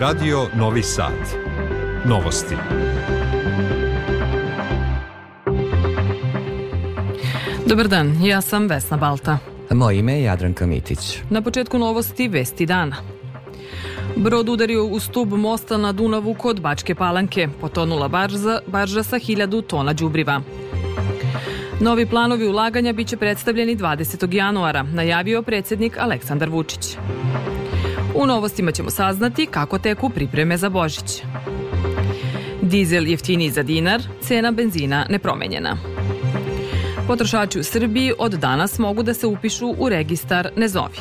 Radio 0.00 0.46
Novi 0.54 0.82
Sad. 0.82 1.12
Novosti. 2.04 2.54
Dobar 7.66 7.88
dan, 7.88 8.24
ja 8.24 8.40
sam 8.40 8.68
Vesna 8.68 8.96
Balta. 8.96 9.38
Moje 9.70 9.98
ime 9.98 10.12
je 10.12 10.22
Jadranka 10.22 10.66
Mitić. 10.66 11.18
Na 11.30 11.42
početku 11.42 11.78
novosti 11.78 12.28
Vesti 12.28 12.66
dana. 12.66 12.96
Brod 14.16 14.48
udario 14.48 14.84
u 14.84 15.00
stub 15.00 15.32
mosta 15.32 15.76
na 15.76 15.92
Dunavu 15.92 16.34
kod 16.34 16.60
Bačke 16.60 16.94
Palanke. 16.94 17.48
Potonula 17.60 18.08
barža, 18.08 18.58
barža 18.66 19.02
sa 19.02 19.18
hiljadu 19.18 19.62
tona 19.62 19.92
đubriva. 19.92 20.40
Novi 21.80 22.06
planovi 22.06 22.48
ulaganja 22.48 22.92
biće 22.92 23.16
predstavljeni 23.16 23.76
20. 23.76 24.34
januara, 24.34 24.82
najavio 24.82 25.42
predsednik 25.42 25.98
Aleksandar 25.98 26.48
Vučić. 26.48 26.96
U 28.14 28.26
novostima 28.26 28.72
ćemo 28.72 28.90
saznati 28.90 29.46
kako 29.46 29.78
teku 29.78 30.10
pripreme 30.10 30.56
za 30.56 30.68
Božić. 30.68 31.22
Dizel 32.62 33.06
jeftiniji 33.06 33.50
za 33.50 33.62
dinar, 33.62 34.02
cena 34.22 34.50
benzina 34.50 35.06
nepromenjena. 35.08 35.76
Potrošači 37.06 37.58
u 37.58 37.64
Srbiji 37.64 38.12
od 38.18 38.32
danas 38.32 38.78
mogu 38.78 39.02
da 39.02 39.14
se 39.14 39.26
upišu 39.26 39.74
u 39.78 39.88
registar 39.88 40.50
Nezovi. 40.56 40.98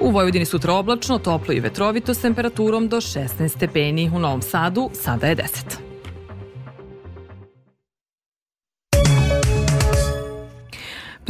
U 0.00 0.10
Vojvodini 0.10 0.44
sutra 0.44 0.72
oblačno, 0.72 1.18
toplo 1.18 1.54
i 1.54 1.60
vetrovito 1.60 2.14
s 2.14 2.20
temperaturom 2.20 2.88
do 2.88 2.96
16 2.96 3.48
stepeni. 3.48 4.10
U 4.14 4.18
Novom 4.18 4.42
Sadu 4.42 4.90
sada 4.92 5.26
je 5.26 5.36
10. 5.36 5.79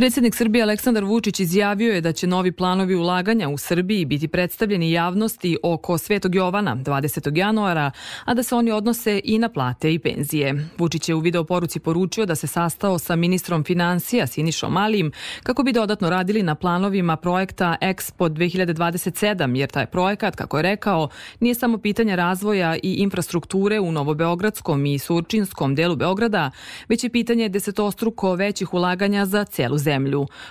Predsednik 0.01 0.35
Srbije 0.35 0.63
Aleksandar 0.63 1.05
Vučić 1.05 1.41
izjavio 1.41 1.95
je 1.95 2.01
da 2.01 2.13
će 2.13 2.27
novi 2.27 2.53
planovi 2.53 2.95
ulaganja 2.95 3.49
u 3.49 3.59
Srbiji 3.59 4.05
biti 4.05 4.29
predstavljeni 4.29 4.93
javnosti 4.93 5.59
oko 5.63 5.99
Svetog 5.99 6.35
Jovana 6.35 6.77
20. 6.77 7.37
januara, 7.37 7.91
a 8.25 8.35
da 8.35 8.43
se 8.43 8.55
oni 8.55 8.71
odnose 8.71 9.21
i 9.25 9.39
na 9.39 9.49
plate 9.49 9.95
i 9.95 9.99
penzije. 9.99 10.69
Vučić 10.79 11.09
je 11.09 11.15
u 11.15 11.21
video 11.21 11.45
poruci 11.45 11.81
poručio 11.81 12.27
da 12.27 12.35
se 12.35 12.47
sastao 12.47 12.99
sa 12.99 13.17
ministrom 13.17 13.65
financija 13.65 14.27
Sinišom 14.27 14.73
Malim 14.73 15.13
kako 15.43 15.63
bi 15.63 15.73
dodatno 15.73 16.11
radili 16.11 16.43
na 16.43 16.55
planovima 16.55 17.17
projekta 17.17 17.77
Expo 17.83 18.29
2027, 18.29 19.57
jer 19.57 19.71
taj 19.71 19.87
projekat, 19.87 20.37
kako 20.37 20.57
je 20.57 20.63
rekao, 20.63 21.09
nije 21.41 21.55
samo 21.55 21.79
pitanje 21.79 22.17
razvoja 22.17 22.77
i 22.83 22.95
infrastrukture 22.95 23.81
u 23.81 23.93
Novobeogradskom 23.93 24.87
i 24.87 24.99
Surčinskom 24.99 25.75
delu 25.75 25.97
Beograda, 25.97 26.51
već 26.89 27.05
je 27.05 27.11
pitanje 27.11 27.49
desetostruko 27.49 28.35
većih 28.35 28.75
ulaganja 28.75 29.27
za 29.27 29.45
celu 29.45 29.79
zemlju, 29.79 29.90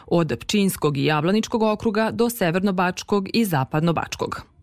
od 0.08 0.34
Pčinskog 0.40 0.98
i 0.98 1.06
Jablaničkog 1.06 1.64
okruga 1.64 2.12
do 2.12 2.30
Severnobačkog 2.30 3.30
i 3.34 3.46
Zapadnobačkog. 3.46 4.59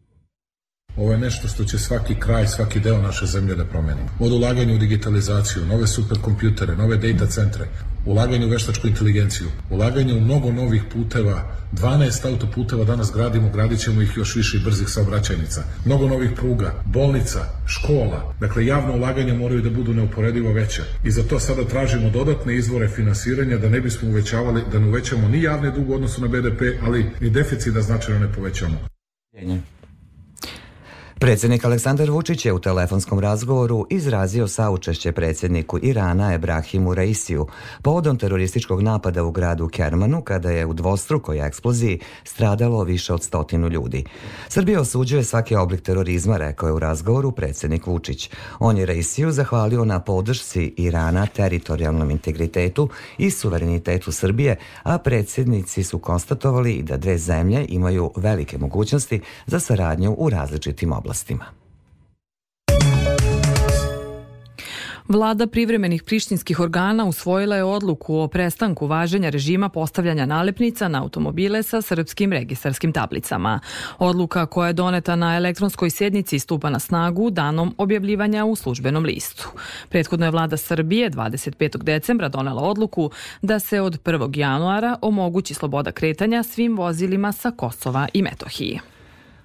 Ovo 0.96 1.12
je 1.12 1.18
nešto 1.18 1.48
što 1.48 1.64
će 1.64 1.78
svaki 1.78 2.14
kraj, 2.14 2.46
svaki 2.46 2.80
deo 2.80 3.02
naše 3.02 3.26
zemlje 3.26 3.54
da 3.54 3.64
promeni. 3.64 4.00
Od 4.20 4.32
ulaganja 4.32 4.74
u 4.74 4.78
digitalizaciju, 4.78 5.66
nove 5.66 5.86
superkompjutere, 5.86 6.76
nove 6.76 6.96
data 6.96 7.26
centre, 7.26 7.66
ulaganje 8.06 8.46
u 8.46 8.48
veštačku 8.48 8.88
inteligenciju, 8.88 9.46
ulaganje 9.70 10.14
u 10.14 10.20
mnogo 10.20 10.52
novih 10.52 10.82
puteva, 10.92 11.56
12 11.72 12.26
autoputeva 12.26 12.84
danas 12.84 13.12
gradimo, 13.14 13.50
gradit 13.50 13.80
ćemo 13.80 14.02
ih 14.02 14.16
još 14.16 14.36
više 14.36 14.56
i 14.56 14.60
brzih 14.60 14.88
saobraćajnica, 14.88 15.62
mnogo 15.84 16.08
novih 16.08 16.30
pruga, 16.36 16.74
bolnica, 16.86 17.40
škola, 17.66 18.34
dakle 18.40 18.66
javno 18.66 18.94
ulaganje 18.94 19.34
moraju 19.34 19.62
da 19.62 19.70
budu 19.70 19.94
neuporedivo 19.94 20.52
veće 20.52 20.82
i 21.04 21.10
za 21.10 21.22
to 21.22 21.40
sada 21.40 21.64
tražimo 21.64 22.10
dodatne 22.10 22.56
izvore 22.56 22.88
finansiranja 22.88 23.58
da 23.58 23.68
ne 23.68 23.80
bismo 23.80 24.08
uvećavali, 24.08 24.62
da 24.72 24.78
ne 24.78 24.88
uvećamo 24.88 25.28
ni 25.28 25.42
javne 25.42 25.70
dug 25.70 25.90
u 25.90 25.94
odnosu 25.94 26.20
na 26.20 26.28
BDP, 26.28 26.62
ali 26.82 27.10
ni 27.20 27.30
deficit 27.30 27.74
da 27.74 27.82
značajno 27.82 28.20
ne 28.20 28.32
povećamo. 28.32 28.78
Predsednik 31.18 31.64
Aleksandar 31.64 32.10
Vučić 32.10 32.44
je 32.44 32.52
u 32.52 32.58
telefonskom 32.58 33.20
razgovoru 33.20 33.86
izrazio 33.90 34.48
saučešće 34.48 35.12
predsedniku 35.12 35.78
Irana 35.82 36.34
Ebrahimu 36.34 36.94
Raisiju 36.94 37.46
povodom 37.82 38.18
terorističkog 38.18 38.82
napada 38.82 39.24
u 39.24 39.30
gradu 39.30 39.68
Kermanu 39.68 40.22
kada 40.22 40.50
je 40.50 40.66
u 40.66 40.72
dvostrukoj 40.72 41.46
eksploziji 41.46 42.00
stradalo 42.24 42.84
više 42.84 43.14
od 43.14 43.22
stotinu 43.22 43.68
ljudi. 43.68 44.04
Srbija 44.48 44.80
osuđuje 44.80 45.24
svaki 45.24 45.54
oblik 45.54 45.82
terorizma, 45.82 46.36
rekao 46.36 46.66
je 46.66 46.72
u 46.72 46.78
razgovoru 46.78 47.32
predsednik 47.32 47.86
Vučić. 47.86 48.30
On 48.58 48.78
je 48.78 48.86
Raisiju 48.86 49.32
zahvalio 49.32 49.84
na 49.84 50.00
podršci 50.00 50.74
Irana 50.76 51.26
teritorijalnom 51.26 52.10
integritetu 52.10 52.88
i 53.18 53.30
suverenitetu 53.30 54.12
Srbije, 54.12 54.56
a 54.82 54.98
predsednici 54.98 55.82
su 55.82 55.98
konstatovali 55.98 56.82
da 56.82 56.96
dve 56.96 57.18
zemlje 57.18 57.66
imaju 57.68 58.10
velike 58.16 58.58
mogućnosti 58.58 59.20
za 59.46 59.60
saradnju 59.60 60.14
u 60.18 60.30
različitim 60.30 60.92
oblastima 60.92 61.05
oblastima. 61.06 61.44
Vlada 65.08 65.46
privremenih 65.46 66.02
prištinskih 66.02 66.60
organa 66.60 67.04
usvojila 67.04 67.56
je 67.56 67.64
odluku 67.64 68.18
o 68.18 68.28
prestanku 68.28 68.86
važenja 68.86 69.30
režima 69.30 69.68
postavljanja 69.68 70.26
nalepnica 70.26 70.88
na 70.88 71.02
automobile 71.02 71.62
sa 71.62 71.82
srpskim 71.82 72.32
registarskim 72.32 72.92
tablicama. 72.92 73.60
Odluka 73.98 74.46
koja 74.46 74.66
je 74.66 74.72
doneta 74.72 75.16
na 75.16 75.36
elektronskoj 75.36 75.90
sednici 75.90 76.38
stupa 76.38 76.70
na 76.70 76.78
snagu 76.78 77.30
danom 77.30 77.74
objavljivanja 77.78 78.44
u 78.44 78.56
službenom 78.56 79.04
listu. 79.04 79.48
Prethodno 79.88 80.26
je 80.26 80.30
vlada 80.30 80.56
Srbije 80.56 81.10
25. 81.10 81.82
decembra 81.82 82.28
donela 82.28 82.62
odluku 82.62 83.10
da 83.42 83.58
se 83.58 83.80
od 83.80 84.02
1. 84.02 84.38
januara 84.38 84.96
omogući 85.02 85.54
sloboda 85.54 85.92
kretanja 85.92 86.42
svim 86.42 86.76
vozilima 86.76 87.32
sa 87.32 87.50
Kosova 87.50 88.08
i 88.12 88.22
Metohije. 88.22 88.95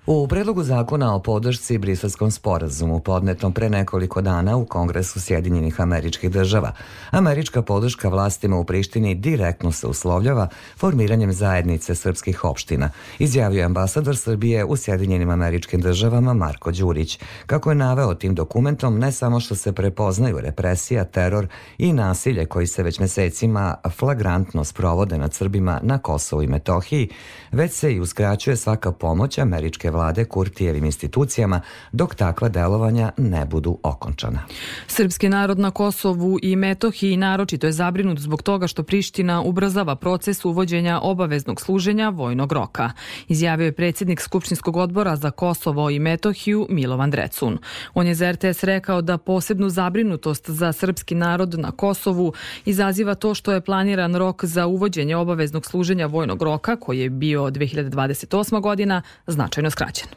U 0.06 0.28
predlogu 0.28 0.64
zakona 0.64 1.16
o 1.16 1.20
podršci 1.20 1.78
briselskom 1.78 2.32
sporazumu 2.32 3.00
podnetom 3.00 3.54
pre 3.54 3.70
nekoliko 3.70 4.22
dana 4.22 4.58
u 4.58 4.66
Kongresu 4.66 5.22
Sjedinjenih 5.22 5.82
američkih 5.82 6.32
država, 6.32 6.72
američka 7.12 7.62
podrška 7.62 8.10
vlastima 8.10 8.58
u 8.58 8.64
Prištini 8.64 9.16
direktno 9.16 9.72
se 9.72 9.88
uslovljava 9.88 10.48
formiranjem 10.78 11.34
zajednice 11.34 11.96
srpskih 11.96 12.44
opština, 12.44 12.90
izjavio 13.20 13.66
ambasador 13.66 14.18
Srbije 14.18 14.66
u 14.66 14.78
Sjedinjenim 14.78 15.30
američkim 15.30 15.82
državama 15.82 16.34
Marko 16.34 16.72
Đurić. 16.72 17.20
Kako 17.46 17.72
je 17.72 17.76
naveo 17.76 18.14
tim 18.14 18.36
dokumentom, 18.36 19.00
ne 19.00 19.12
samo 19.12 19.40
što 19.40 19.56
se 19.56 19.74
prepoznaju 19.74 20.40
represija, 20.40 21.06
teror 21.06 21.48
i 21.78 21.94
nasilje 21.94 22.46
koji 22.46 22.68
se 22.68 22.84
već 22.84 23.00
mesecima 23.00 23.76
flagrantno 23.98 24.64
sprovode 24.64 25.18
nad 25.18 25.34
Srbima 25.34 25.80
na 25.84 25.98
Kosovu 25.98 26.44
i 26.44 26.48
Metohiji, 26.48 27.10
već 27.52 27.74
se 27.74 27.94
i 27.94 28.00
uskraćuje 28.00 28.58
svaka 28.58 28.92
pomoć 28.92 29.38
američke 29.38 29.91
vlade 29.92 30.26
Kurtijevim 30.26 30.86
institucijama 30.86 31.62
dok 31.92 32.16
takva 32.16 32.50
delovanja 32.50 33.12
ne 33.18 33.46
budu 33.46 33.78
okončana. 33.84 34.40
Srpski 34.88 35.30
narod 35.30 35.60
na 35.60 35.72
Kosovu 35.72 36.40
i 36.42 36.56
Metohiji 36.56 37.18
naročito 37.18 37.68
je 37.68 37.72
zabrinut 37.72 38.20
zbog 38.20 38.42
toga 38.42 38.68
što 38.68 38.84
Priština 38.84 39.42
ubrzava 39.42 39.96
proces 39.96 40.46
uvođenja 40.46 41.00
obaveznog 41.04 41.62
služenja 41.62 42.10
vojnog 42.10 42.52
roka, 42.52 42.92
izjavio 43.28 43.66
je 43.66 43.72
predsjednik 43.72 44.22
Skupštinskog 44.22 44.76
odbora 44.76 45.16
za 45.16 45.32
Kosovo 45.32 45.90
i 45.90 46.00
Metohiju 46.00 46.68
Milovan 46.70 47.12
Drecun. 47.12 47.58
On 47.94 48.08
je 48.08 48.16
za 48.16 48.32
RTS 48.32 48.64
rekao 48.64 49.02
da 49.02 49.18
posebnu 49.18 49.70
zabrinutost 49.70 50.50
za 50.50 50.72
srpski 50.74 51.16
narod 51.16 51.60
na 51.60 51.72
Kosovu 51.72 52.34
izaziva 52.66 53.16
to 53.16 53.34
što 53.34 53.52
je 53.52 53.62
planiran 53.62 54.16
rok 54.16 54.46
za 54.46 54.68
uvođenje 54.68 55.16
obaveznog 55.16 55.66
služenja 55.66 56.06
vojnog 56.06 56.42
roka 56.42 56.76
koji 56.76 57.00
je 57.00 57.10
bio 57.10 57.42
2028. 57.42 58.62
godina 58.62 59.02
značajno 59.28 59.70
skraćen 59.70 59.81
skraćen 59.82 60.08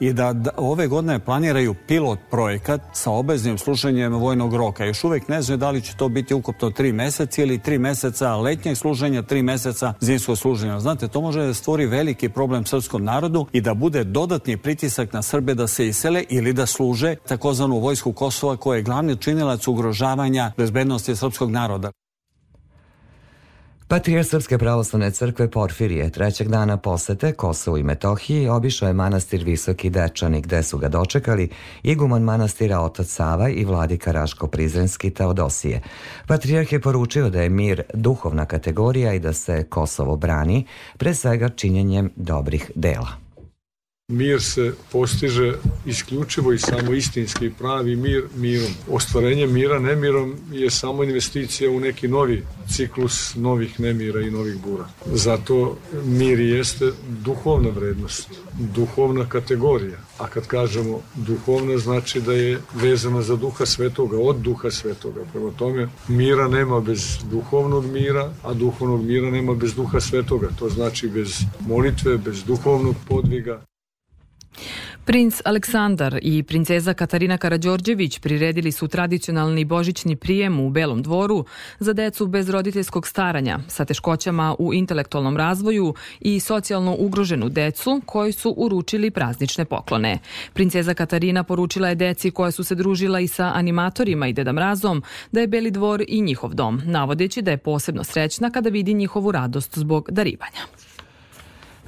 i 0.00 0.12
da, 0.12 0.32
da 0.32 0.50
ove 0.56 0.86
godine 0.86 1.18
planiraju 1.18 1.74
pilot 1.88 2.18
projekat 2.30 2.80
sa 2.92 3.10
obeznim 3.10 3.58
služenjem 3.58 4.14
vojnog 4.14 4.54
roka. 4.54 4.84
Još 4.84 5.04
uvek 5.04 5.28
ne 5.28 5.42
znaju 5.42 5.58
da 5.58 5.70
li 5.70 5.82
će 5.82 5.96
to 5.96 6.08
biti 6.08 6.34
ukupno 6.34 6.70
tri 6.70 6.92
meseca 6.92 7.42
ili 7.42 7.58
tri 7.58 7.78
meseca 7.78 8.36
letnjeg 8.36 8.76
služenja, 8.76 9.22
tri 9.22 9.42
meseca 9.42 9.94
zimskog 10.00 10.38
služenja. 10.38 10.80
Znate, 10.80 11.08
to 11.08 11.20
može 11.20 11.46
da 11.46 11.54
stvori 11.54 11.86
veliki 11.86 12.28
problem 12.28 12.66
srpskom 12.66 13.04
narodu 13.04 13.46
i 13.52 13.60
da 13.60 13.74
bude 13.74 14.04
dodatni 14.04 14.56
pritisak 14.56 15.12
na 15.12 15.22
Srbe 15.22 15.54
da 15.54 15.66
se 15.66 15.86
isele 15.86 16.24
ili 16.28 16.52
da 16.52 16.66
služe 16.66 17.16
takozvanu 17.28 17.78
vojsku 17.78 18.12
Kosova 18.12 18.56
koja 18.56 18.76
je 18.76 18.82
glavni 18.82 19.16
činilac 19.16 19.68
ugrožavanja 19.68 20.52
bezbednosti 20.56 21.16
srpskog 21.16 21.50
naroda. 21.50 21.90
Patrijar 23.90 24.24
Srpske 24.24 24.58
pravoslavne 24.58 25.10
crkve 25.10 25.50
Porfirije 25.50 26.10
trećeg 26.10 26.48
dana 26.48 26.76
posete 26.76 27.32
Kosovu 27.32 27.78
i 27.78 27.82
Metohiji 27.82 28.48
obišao 28.48 28.86
je 28.86 28.92
manastir 28.92 29.44
Visoki 29.44 29.90
Dečani 29.90 30.40
gde 30.40 30.62
su 30.62 30.78
ga 30.78 30.88
dočekali 30.88 31.48
iguman 31.82 32.22
manastira 32.22 32.80
Otac 32.80 33.06
Sava 33.06 33.48
i 33.48 33.64
vladika 33.64 34.12
Raško 34.12 34.46
Prizrenski 34.46 35.10
Teodosije. 35.10 35.82
Patrijarh 36.26 36.72
je 36.72 36.80
poručio 36.80 37.30
da 37.30 37.42
je 37.42 37.48
mir 37.48 37.82
duhovna 37.94 38.46
kategorija 38.46 39.14
i 39.14 39.20
da 39.20 39.32
se 39.32 39.64
Kosovo 39.68 40.16
brani 40.16 40.66
pre 40.96 41.14
svega 41.14 41.48
činjenjem 41.48 42.10
dobrih 42.16 42.70
dela. 42.74 43.29
Mir 44.10 44.42
se 44.42 44.72
postiže 44.92 45.54
isključivo 45.86 46.52
i 46.52 46.58
samo 46.58 46.92
istinski 46.92 47.50
pravi 47.58 47.96
mir 47.96 48.24
mirom. 48.36 48.72
Ostvarenje 48.90 49.46
mira 49.46 49.78
nemirom 49.78 50.36
je 50.52 50.70
samo 50.70 51.04
investicija 51.04 51.70
u 51.70 51.80
neki 51.80 52.08
novi 52.08 52.42
ciklus 52.68 53.34
novih 53.34 53.80
nemira 53.80 54.20
i 54.20 54.30
novih 54.30 54.56
bura. 54.62 54.88
Zato 55.06 55.78
mir 56.04 56.40
jeste 56.40 56.92
duhovna 57.08 57.68
vrednost, 57.68 58.28
duhovna 58.58 59.28
kategorija. 59.28 59.98
A 60.18 60.26
kad 60.28 60.46
kažemo 60.46 61.00
duhovna 61.14 61.78
znači 61.78 62.20
da 62.20 62.32
je 62.32 62.60
vezana 62.74 63.22
za 63.22 63.36
duha 63.36 63.66
svetoga, 63.66 64.18
od 64.18 64.36
duha 64.36 64.70
svetoga. 64.70 65.24
Prema 65.32 65.50
tome, 65.50 65.88
mira 66.08 66.48
nema 66.48 66.80
bez 66.80 67.18
duhovnog 67.30 67.86
mira, 67.86 68.32
a 68.42 68.54
duhovnog 68.54 69.04
mira 69.04 69.30
nema 69.30 69.54
bez 69.54 69.74
duha 69.74 70.00
svetoga. 70.00 70.48
To 70.58 70.68
znači 70.68 71.08
bez 71.08 71.40
molitve, 71.60 72.18
bez 72.18 72.44
duhovnog 72.44 72.96
podviga. 73.08 73.62
Princ 75.10 75.40
Aleksandar 75.44 76.18
i 76.22 76.42
princeza 76.42 76.94
Katarina 76.94 77.38
Karađorđević 77.38 78.18
priredili 78.18 78.72
su 78.72 78.88
tradicionalni 78.88 79.64
božićni 79.64 80.16
prijem 80.16 80.60
u 80.60 80.70
Belom 80.70 81.02
dvoru 81.02 81.44
za 81.78 81.92
decu 81.92 82.26
bez 82.26 82.48
roditeljskog 82.48 83.06
staranja 83.06 83.58
sa 83.68 83.84
teškoćama 83.84 84.56
u 84.58 84.74
intelektualnom 84.74 85.36
razvoju 85.36 85.94
i 86.20 86.40
socijalno 86.40 86.96
ugroženu 86.98 87.48
decu 87.48 88.02
koji 88.06 88.32
su 88.32 88.54
uručili 88.56 89.10
praznične 89.10 89.64
poklone. 89.64 90.18
Princeza 90.52 90.94
Katarina 90.94 91.42
poručila 91.44 91.88
je 91.88 91.94
deci 91.94 92.30
koja 92.30 92.50
su 92.50 92.64
se 92.64 92.74
družila 92.74 93.20
i 93.20 93.28
sa 93.28 93.52
animatorima 93.54 94.28
i 94.28 94.32
Deda 94.32 94.52
Mrazom 94.52 95.02
da 95.32 95.40
je 95.40 95.46
Beli 95.46 95.70
dvor 95.70 96.04
i 96.08 96.20
njihov 96.20 96.54
dom, 96.54 96.82
navodeći 96.84 97.42
da 97.42 97.50
je 97.50 97.56
posebno 97.56 98.04
srećna 98.04 98.50
kada 98.50 98.70
vidi 98.70 98.94
njihovu 98.94 99.32
radost 99.32 99.78
zbog 99.78 100.08
darivanja. 100.10 100.89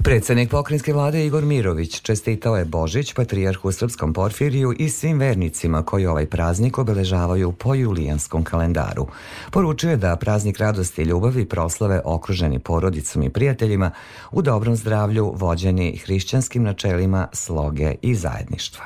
Predsednik 0.03 0.49
pokrinjske 0.49 0.93
vlade 0.93 1.25
Igor 1.25 1.45
Mirović 1.45 2.01
čestitao 2.01 2.55
je 2.55 2.65
Božić 2.65 3.13
patrijarhu 3.13 3.71
Srpskom 3.71 4.13
Porfiriju 4.13 4.73
i 4.79 4.89
svim 4.89 5.19
vernicima 5.19 5.83
koji 5.83 6.05
ovaj 6.05 6.25
praznik 6.25 6.77
obeležavaju 6.77 7.51
po 7.51 7.75
julijanskom 7.75 8.43
kalendaru. 8.43 9.07
Poručio 9.51 9.89
je 9.89 9.97
da 9.97 10.15
praznik 10.15 10.57
radosti 10.57 11.01
i 11.01 11.05
ljubavi 11.05 11.45
proslave 11.45 12.01
okruženi 12.05 12.59
porodicom 12.59 13.23
i 13.23 13.29
prijateljima 13.29 13.91
u 14.31 14.41
dobrom 14.41 14.75
zdravlju 14.75 15.33
vođeni 15.35 15.97
hrišćanskim 15.97 16.63
načelima 16.63 17.27
sloge 17.33 17.95
i 18.01 18.15
zajedništva. 18.15 18.85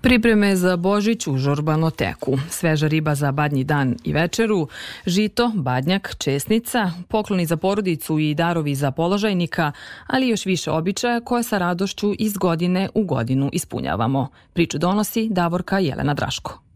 Pripreme 0.00 0.56
za 0.56 0.76
Božić 0.76 1.26
u 1.26 1.36
žorbano 1.36 1.90
teku. 1.90 2.38
Sveža 2.50 2.86
riba 2.86 3.14
za 3.14 3.32
badnji 3.32 3.64
dan 3.64 3.96
i 4.04 4.12
večeru, 4.12 4.68
žito, 5.06 5.52
badnjak, 5.54 6.14
česnica, 6.18 6.90
pokloni 7.08 7.46
za 7.46 7.56
porodicu 7.56 8.18
i 8.18 8.34
darovi 8.34 8.74
za 8.74 8.90
položajnika, 8.90 9.72
ali 10.06 10.28
još 10.28 10.46
više 10.46 10.51
običaja 10.70 11.20
koje 11.20 11.42
sa 11.42 11.58
radošću 11.58 12.12
iz 12.18 12.36
godine 12.36 12.88
u 12.94 13.04
godinu 13.04 13.50
ispunjavamo. 13.52 14.28
Priču 14.52 14.78
donosi 14.78 15.28
Davorka 15.30 15.78
Jelena 15.78 16.14
Draško. 16.14 16.71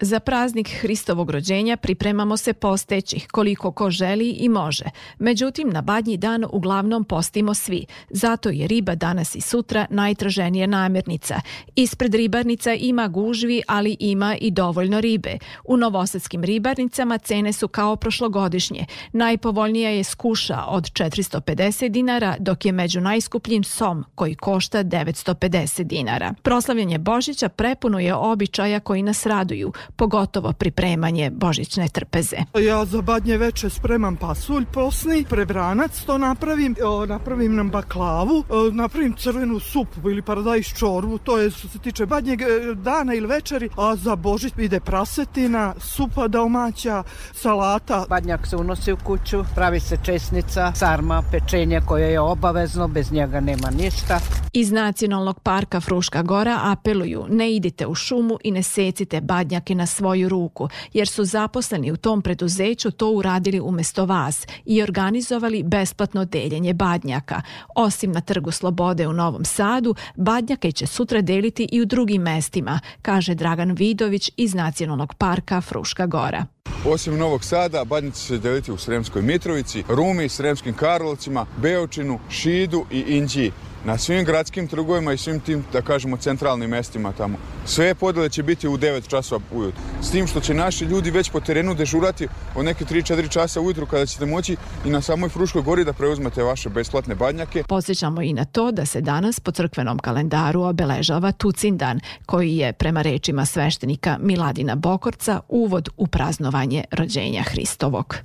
Za 0.00 0.20
praznik 0.20 0.68
Hristovog 0.80 1.30
rođenja 1.30 1.76
pripremamo 1.76 2.36
se 2.36 2.52
posteći 2.52 3.20
koliko 3.20 3.72
ko 3.72 3.90
želi 3.90 4.30
i 4.30 4.48
može. 4.48 4.84
Međutim, 5.18 5.68
na 5.70 5.82
badnji 5.82 6.16
dan 6.16 6.44
uglavnom 6.52 7.04
postimo 7.04 7.54
svi. 7.54 7.86
Zato 8.10 8.48
je 8.48 8.66
riba 8.66 8.94
danas 8.94 9.34
i 9.34 9.40
sutra 9.40 9.86
najtraženija 9.90 10.66
namirnica. 10.66 11.40
Ispred 11.76 12.14
ribarnica 12.14 12.74
ima 12.74 13.08
gužvi, 13.08 13.62
ali 13.66 13.96
ima 14.00 14.36
i 14.40 14.50
dovoljno 14.50 15.00
ribe. 15.00 15.38
U 15.64 15.76
novosadskim 15.76 16.44
ribarnicama 16.44 17.18
cene 17.18 17.52
su 17.52 17.68
kao 17.68 17.96
prošlogodišnje. 17.96 18.86
Najpovoljnija 19.12 19.90
je 19.90 20.04
skuša 20.04 20.64
od 20.68 20.84
450 20.84 21.88
dinara, 21.88 22.36
dok 22.38 22.64
je 22.64 22.72
među 22.72 23.00
najskupljim 23.00 23.64
som 23.64 24.04
koji 24.14 24.34
košta 24.34 24.84
950 24.84 25.82
dinara. 25.82 26.34
Proslavljanje 26.42 26.98
Božića 26.98 27.48
prepuno 27.48 27.98
je 27.98 28.14
običaja 28.14 28.80
koji 28.80 29.02
nas 29.02 29.26
raduju– 29.26 29.72
pogotovo 29.96 30.52
pripremanje 30.52 31.30
božićne 31.30 31.88
trpeze. 31.88 32.36
Ja 32.66 32.84
za 32.84 33.02
badnje 33.02 33.36
veče 33.38 33.70
spremam 33.70 34.16
pasulj 34.16 34.64
posni, 34.72 35.24
prebranac 35.30 36.02
to 36.06 36.18
napravim, 36.18 36.76
napravim 37.06 37.56
nam 37.56 37.70
baklavu, 37.70 38.44
napravim 38.72 39.14
crvenu 39.18 39.60
supu 39.60 40.10
ili 40.10 40.22
paradajz 40.22 40.66
čorbu, 40.66 41.18
to 41.18 41.38
je 41.38 41.50
što 41.50 41.68
se 41.68 41.78
tiče 41.78 42.06
badnjeg 42.06 42.42
e, 42.42 42.46
dana 42.74 43.14
ili 43.14 43.26
večeri, 43.26 43.68
a 43.76 43.96
za 43.96 44.16
božić 44.16 44.52
ide 44.58 44.80
prasetina, 44.80 45.74
supa 45.78 46.28
domaća, 46.28 47.02
salata. 47.32 48.04
Badnjak 48.08 48.46
se 48.46 48.56
unosi 48.56 48.92
u 48.92 48.96
kuću, 48.96 49.44
pravi 49.54 49.80
se 49.80 49.96
česnica, 50.02 50.72
sarma, 50.74 51.22
pečenje 51.32 51.80
koje 51.86 52.10
je 52.12 52.20
obavezno, 52.20 52.88
bez 52.88 53.12
njega 53.12 53.40
nema 53.40 53.70
ništa. 53.70 54.20
Iz 54.52 54.72
Nacionalnog 54.72 55.40
parka 55.40 55.80
Fruška 55.80 56.22
Gora 56.22 56.60
apeluju 56.62 57.26
ne 57.28 57.52
idite 57.52 57.86
u 57.86 57.94
šumu 57.94 58.38
i 58.44 58.50
ne 58.50 58.62
secite 58.62 59.20
badnjake 59.20 59.74
na 59.76 59.86
svoju 59.86 60.28
ruku, 60.28 60.68
jer 60.92 61.08
su 61.08 61.24
zaposleni 61.24 61.92
u 61.92 61.96
tom 61.96 62.22
preduzeću 62.22 62.90
to 62.90 63.10
uradili 63.10 63.60
umesto 63.60 64.04
vas 64.04 64.46
i 64.64 64.82
organizovali 64.82 65.62
besplatno 65.62 66.24
deljenje 66.24 66.74
badnjaka. 66.74 67.42
Osim 67.74 68.12
na 68.12 68.20
Trgu 68.20 68.50
Slobode 68.50 69.06
u 69.06 69.12
Novom 69.12 69.44
Sadu, 69.44 69.94
badnjake 70.16 70.72
će 70.72 70.86
sutra 70.86 71.20
deliti 71.20 71.68
i 71.72 71.80
u 71.80 71.84
drugim 71.84 72.22
mestima, 72.22 72.80
kaže 73.02 73.34
Dragan 73.34 73.72
Vidović 73.72 74.30
iz 74.36 74.54
Nacionalnog 74.54 75.14
parka 75.14 75.60
Fruška 75.60 76.06
Gora. 76.06 76.46
Osim 76.86 77.18
Novog 77.18 77.44
Sada, 77.44 77.84
badnjaci 77.84 78.20
će 78.20 78.26
se 78.26 78.38
deliti 78.38 78.72
u 78.72 78.76
Sremskoj 78.76 79.22
Mitrovici, 79.22 79.84
Rumi, 79.88 80.28
Sremskim 80.28 80.74
Karlovcima, 80.74 81.46
Beočinu, 81.62 82.18
Šidu 82.30 82.84
i 82.90 83.04
Inđiji 83.08 83.52
na 83.86 83.98
svim 83.98 84.24
gradskim 84.24 84.68
trgovima 84.68 85.12
i 85.12 85.18
svim 85.18 85.40
tim, 85.40 85.64
da 85.72 85.82
kažemo, 85.82 86.16
centralnim 86.16 86.70
mestima 86.70 87.12
tamo. 87.12 87.38
Sve 87.64 87.94
podele 87.94 88.28
će 88.28 88.42
biti 88.42 88.68
u 88.68 88.78
9 88.78 89.08
časova 89.08 89.40
ujutru. 89.52 89.82
S 90.02 90.10
tim 90.10 90.26
što 90.26 90.40
će 90.40 90.54
naši 90.54 90.84
ljudi 90.84 91.10
već 91.10 91.30
po 91.30 91.40
terenu 91.40 91.74
dežurati 91.74 92.28
od 92.54 92.64
neke 92.64 92.84
3-4 92.84 93.30
časa 93.30 93.60
ujutru 93.60 93.86
kada 93.86 94.06
ćete 94.06 94.26
moći 94.26 94.56
i 94.84 94.90
na 94.90 95.00
samoj 95.00 95.28
Fruškoj 95.28 95.62
gori 95.62 95.84
da 95.84 95.92
preuzmete 95.92 96.42
vaše 96.42 96.68
besplatne 96.68 97.14
badnjake. 97.14 97.62
Posjećamo 97.68 98.22
i 98.22 98.32
na 98.32 98.44
to 98.44 98.72
da 98.72 98.86
se 98.86 99.00
danas 99.00 99.40
po 99.40 99.50
crkvenom 99.50 99.98
kalendaru 99.98 100.62
obeležava 100.62 101.32
Tucindan, 101.32 102.00
koji 102.26 102.56
je 102.56 102.72
prema 102.72 103.02
rečima 103.02 103.46
sveštenika 103.46 104.18
Miladina 104.20 104.74
Bokorca 104.74 105.40
uvod 105.48 105.88
u 105.96 106.06
praznovanje 106.06 106.84
rođenja 106.90 107.42
Hristovog. 107.42 108.16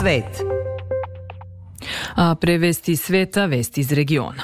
Svet 0.00 0.55
a 2.14 2.34
pre 2.34 2.58
vesti 2.58 2.96
sveta, 2.96 3.46
vesti 3.46 3.80
iz 3.80 3.92
regiona. 3.92 4.42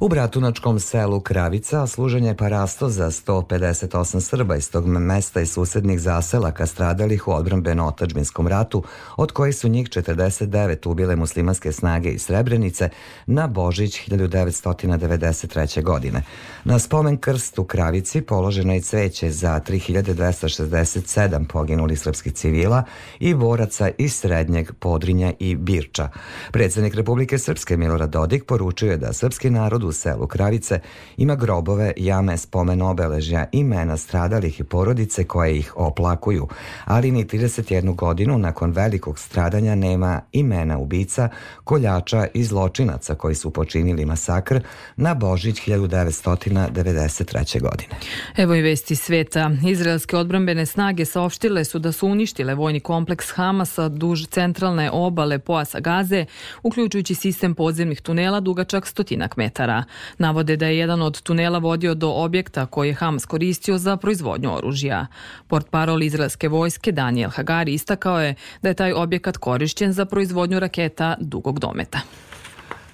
U 0.00 0.08
Bratunačkom 0.08 0.80
selu 0.80 1.20
Kravica 1.20 1.86
služen 1.86 2.24
je 2.24 2.36
parasto 2.36 2.88
za 2.88 3.10
158 3.10 4.20
Srba 4.20 4.56
iz 4.56 4.70
tog 4.70 4.86
mesta 4.86 5.40
i 5.40 5.46
susednih 5.46 6.00
zaselaka 6.00 6.66
stradalih 6.66 7.28
u 7.28 7.30
odbranbeno-otačbinskom 7.30 8.46
ratu, 8.46 8.82
od 9.16 9.32
kojih 9.32 9.56
su 9.56 9.68
njih 9.68 9.88
49 9.88 10.88
ubile 10.88 11.16
muslimanske 11.16 11.72
snage 11.72 12.10
iz 12.10 12.22
Srebrenice 12.22 12.88
na 13.26 13.46
Božić 13.46 14.08
1993. 14.08 15.82
godine. 15.82 16.22
Na 16.64 16.78
spomen 16.78 17.16
krst 17.16 17.58
u 17.58 17.64
Kravici 17.64 18.20
položeno 18.20 18.74
je 18.74 18.80
cveće 18.80 19.30
za 19.30 19.60
3267 19.68 21.46
poginulih 21.46 22.00
srpskih 22.00 22.32
civila 22.32 22.84
i 23.20 23.34
boraca 23.34 23.90
iz 23.98 24.14
Srednjeg 24.14 24.72
Podrinja 24.72 25.32
i 25.38 25.56
Birča. 25.56 26.08
Predsednik 26.52 26.94
Republike 26.94 27.38
Srpske 27.38 27.76
Milorad 27.76 28.10
Dodik 28.10 28.44
poručuje 28.44 28.96
da 28.96 29.12
srpski 29.12 29.50
narod 29.50 29.87
u 29.88 29.92
selu 29.92 30.26
Kravice 30.26 30.80
ima 31.16 31.34
grobove, 31.34 31.92
jame, 31.96 32.36
spomen 32.36 32.82
obeležja, 32.82 33.46
imena 33.52 33.96
stradalih 33.96 34.60
i 34.60 34.64
porodice 34.64 35.24
koje 35.24 35.58
ih 35.58 35.72
oplakuju, 35.76 36.48
ali 36.84 37.10
ni 37.10 37.24
31 37.24 37.94
godinu 37.94 38.38
nakon 38.38 38.70
velikog 38.70 39.18
stradanja 39.18 39.74
nema 39.74 40.20
imena 40.32 40.78
ubica, 40.78 41.28
koljača 41.64 42.26
i 42.34 42.44
zločinaca 42.44 43.14
koji 43.14 43.34
su 43.34 43.50
počinili 43.50 44.04
masakr 44.04 44.60
na 44.96 45.14
Božić 45.14 45.60
1993. 45.66 47.60
godine. 47.60 47.94
Evo 48.36 48.54
i 48.54 48.62
vesti 48.62 48.96
sveta. 48.96 49.50
Izraelske 49.66 50.16
odbrambene 50.16 50.66
snage 50.66 51.04
saopštile 51.04 51.64
su 51.64 51.78
da 51.78 51.92
su 51.92 52.06
uništile 52.08 52.54
vojni 52.54 52.80
kompleks 52.80 53.30
Hamasa 53.30 53.88
duž 53.88 54.26
centralne 54.26 54.90
obale 54.90 55.38
pojasa 55.38 55.80
Gaze, 55.80 56.26
uključujući 56.62 57.14
sistem 57.14 57.54
podzemnih 57.54 58.00
tunela 58.00 58.40
dugačak 58.40 58.86
stotinak 58.86 59.36
metara. 59.36 59.77
Navode 60.18 60.56
da 60.56 60.66
je 60.66 60.78
jedan 60.78 61.02
od 61.02 61.22
tunela 61.22 61.58
vodio 61.58 61.94
do 61.94 62.10
objekta 62.10 62.66
koji 62.66 62.88
je 62.88 62.94
Hamas 62.94 63.26
koristio 63.26 63.78
za 63.78 63.96
proizvodnju 63.96 64.56
oružja. 64.56 65.06
Port 65.46 65.70
parol 65.70 66.02
izraelske 66.02 66.48
vojske 66.48 66.92
Daniel 66.92 67.30
Hagari 67.30 67.74
istakao 67.74 68.20
je 68.20 68.34
da 68.62 68.68
je 68.68 68.74
taj 68.74 68.92
objekat 68.92 69.36
korišćen 69.36 69.92
za 69.92 70.04
proizvodnju 70.04 70.60
raketa 70.60 71.16
dugog 71.20 71.58
dometa. 71.58 72.00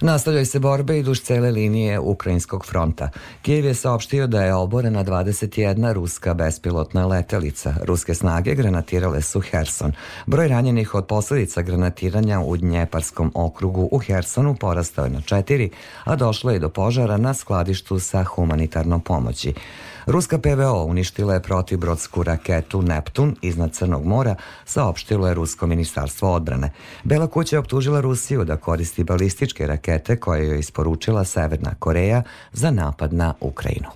Nastavljaju 0.04 0.46
se 0.46 0.58
borbe 0.58 0.98
i 0.98 1.02
duž 1.02 1.20
cele 1.20 1.50
linije 1.50 1.98
Ukrajinskog 1.98 2.66
fronta. 2.66 3.10
Kijev 3.42 3.64
je 3.64 3.74
saopštio 3.74 4.26
da 4.26 4.42
je 4.44 4.54
oborena 4.54 5.04
21 5.04 5.92
ruska 5.92 6.34
bespilotna 6.34 7.06
letelica. 7.06 7.74
Ruske 7.82 8.14
snage 8.14 8.54
granatirale 8.54 9.22
su 9.22 9.40
Herson. 9.40 9.92
Broj 10.26 10.48
ranjenih 10.48 10.94
od 10.94 11.06
posledica 11.06 11.62
granatiranja 11.62 12.40
u 12.40 12.56
Dnjeparskom 12.56 13.32
okrugu 13.34 13.88
u 13.92 13.98
Hersonu 13.98 14.54
porastao 14.54 15.04
je 15.04 15.10
na 15.10 15.20
četiri, 15.20 15.70
a 16.04 16.16
došlo 16.16 16.50
je 16.50 16.58
do 16.58 16.68
požara 16.68 17.16
na 17.16 17.34
skladištu 17.34 17.98
sa 17.98 18.24
humanitarnom 18.24 19.00
pomoći. 19.00 19.54
Ruska 20.06 20.38
PVO 20.38 20.84
uništila 20.84 21.34
je 21.34 21.42
protibrodsku 21.42 22.22
raketu 22.22 22.82
Neptun 22.82 23.36
iznad 23.42 23.72
Crnog 23.72 24.04
mora, 24.04 24.36
saopštilo 24.64 25.28
je 25.28 25.34
Rusko 25.34 25.66
ministarstvo 25.66 26.32
odbrane. 26.32 26.70
Bela 27.04 27.26
kuća 27.26 27.56
je 27.56 27.60
optužila 27.60 28.00
Rusiju 28.00 28.44
da 28.44 28.56
koristi 28.56 29.04
balističke 29.04 29.66
rakete 29.66 30.16
koje 30.16 30.48
joj 30.48 30.58
isporučila 30.58 31.24
Severna 31.24 31.74
Koreja 31.78 32.22
za 32.52 32.70
napad 32.70 33.12
na 33.12 33.34
Ukrajinu. 33.40 33.88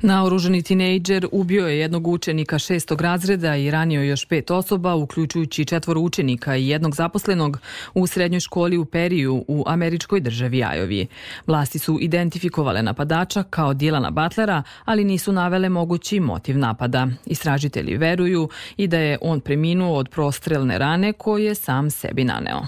Naoruženi 0.00 0.62
tinejdžer 0.62 1.26
ubio 1.32 1.68
je 1.68 1.78
jednog 1.78 2.06
učenika 2.06 2.58
šestog 2.58 3.00
razreda 3.00 3.56
i 3.56 3.70
ranio 3.70 4.02
još 4.02 4.24
pet 4.24 4.50
osoba, 4.50 4.94
uključujući 4.94 5.64
četvoro 5.64 6.00
učenika 6.00 6.56
i 6.56 6.68
jednog 6.68 6.94
zaposlenog 6.94 7.58
u 7.94 8.06
srednjoj 8.06 8.40
školi 8.40 8.76
u 8.78 8.84
Periju 8.84 9.44
u 9.48 9.64
američkoj 9.66 10.20
državi 10.20 10.64
Ajovi. 10.64 11.06
Vlasti 11.46 11.78
su 11.78 11.98
identifikovale 12.00 12.82
napadača 12.82 13.42
kao 13.42 13.74
Dilana 13.74 14.10
Butlera, 14.10 14.62
ali 14.84 15.04
nisu 15.04 15.32
naveli 15.32 15.51
navele 15.52 15.68
mogući 15.68 16.20
motiv 16.20 16.58
napada. 16.58 17.08
Istražitelji 17.26 17.96
veruju 17.96 18.48
i 18.76 18.86
da 18.86 18.98
je 18.98 19.18
on 19.20 19.40
preminuo 19.40 19.96
od 19.96 20.08
prostrelne 20.08 20.78
rane 20.78 21.12
koje 21.12 21.44
je 21.44 21.54
sam 21.54 21.90
sebi 21.90 22.24
naneo. 22.24 22.60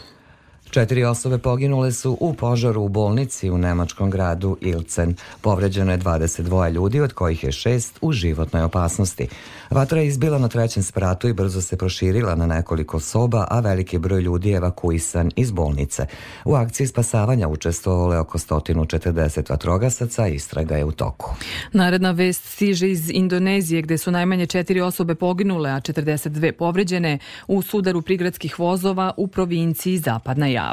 Četiri 0.74 1.04
osobe 1.04 1.38
poginule 1.38 1.92
su 1.92 2.16
u 2.20 2.34
požaru 2.34 2.82
u 2.82 2.88
bolnici 2.88 3.50
u 3.50 3.58
nemačkom 3.58 4.10
gradu 4.10 4.56
Ilcen. 4.60 5.14
Povređeno 5.40 5.92
je 5.92 5.98
22 5.98 6.70
ljudi, 6.70 7.00
od 7.00 7.12
kojih 7.12 7.44
je 7.44 7.52
šest 7.52 7.98
u 8.00 8.12
životnoj 8.12 8.62
opasnosti. 8.62 9.28
Vatra 9.70 10.00
je 10.00 10.06
izbila 10.06 10.38
na 10.38 10.48
trećem 10.48 10.82
spratu 10.82 11.28
i 11.28 11.32
brzo 11.32 11.60
se 11.60 11.76
proširila 11.76 12.34
na 12.34 12.46
nekoliko 12.46 13.00
soba, 13.00 13.46
a 13.50 13.60
veliki 13.60 13.98
broj 13.98 14.20
ljudi 14.20 14.50
je 14.50 14.56
evakuisan 14.56 15.30
iz 15.36 15.50
bolnice. 15.50 16.06
U 16.44 16.54
akciji 16.54 16.86
spasavanja 16.86 17.48
učestvovalo 17.48 18.14
je 18.14 18.20
oko 18.20 18.38
140 18.38 19.50
vatrogasaca, 19.50 20.26
istraga 20.26 20.76
je 20.76 20.84
u 20.84 20.92
toku. 20.92 21.34
Naredna 21.72 22.10
vest 22.10 22.44
stiže 22.44 22.90
iz 22.90 23.10
Indonezije, 23.10 23.82
gde 23.82 23.98
su 23.98 24.10
najmanje 24.10 24.46
četiri 24.46 24.80
osobe 24.80 25.14
poginule, 25.14 25.70
a 25.70 25.80
42 25.80 26.52
povređene 26.52 27.18
u 27.48 27.62
sudaru 27.62 28.02
prigradskih 28.02 28.58
vozova 28.58 29.12
u 29.16 29.26
provinciji 29.26 29.98
Zapadna 29.98 30.46
Java. 30.46 30.63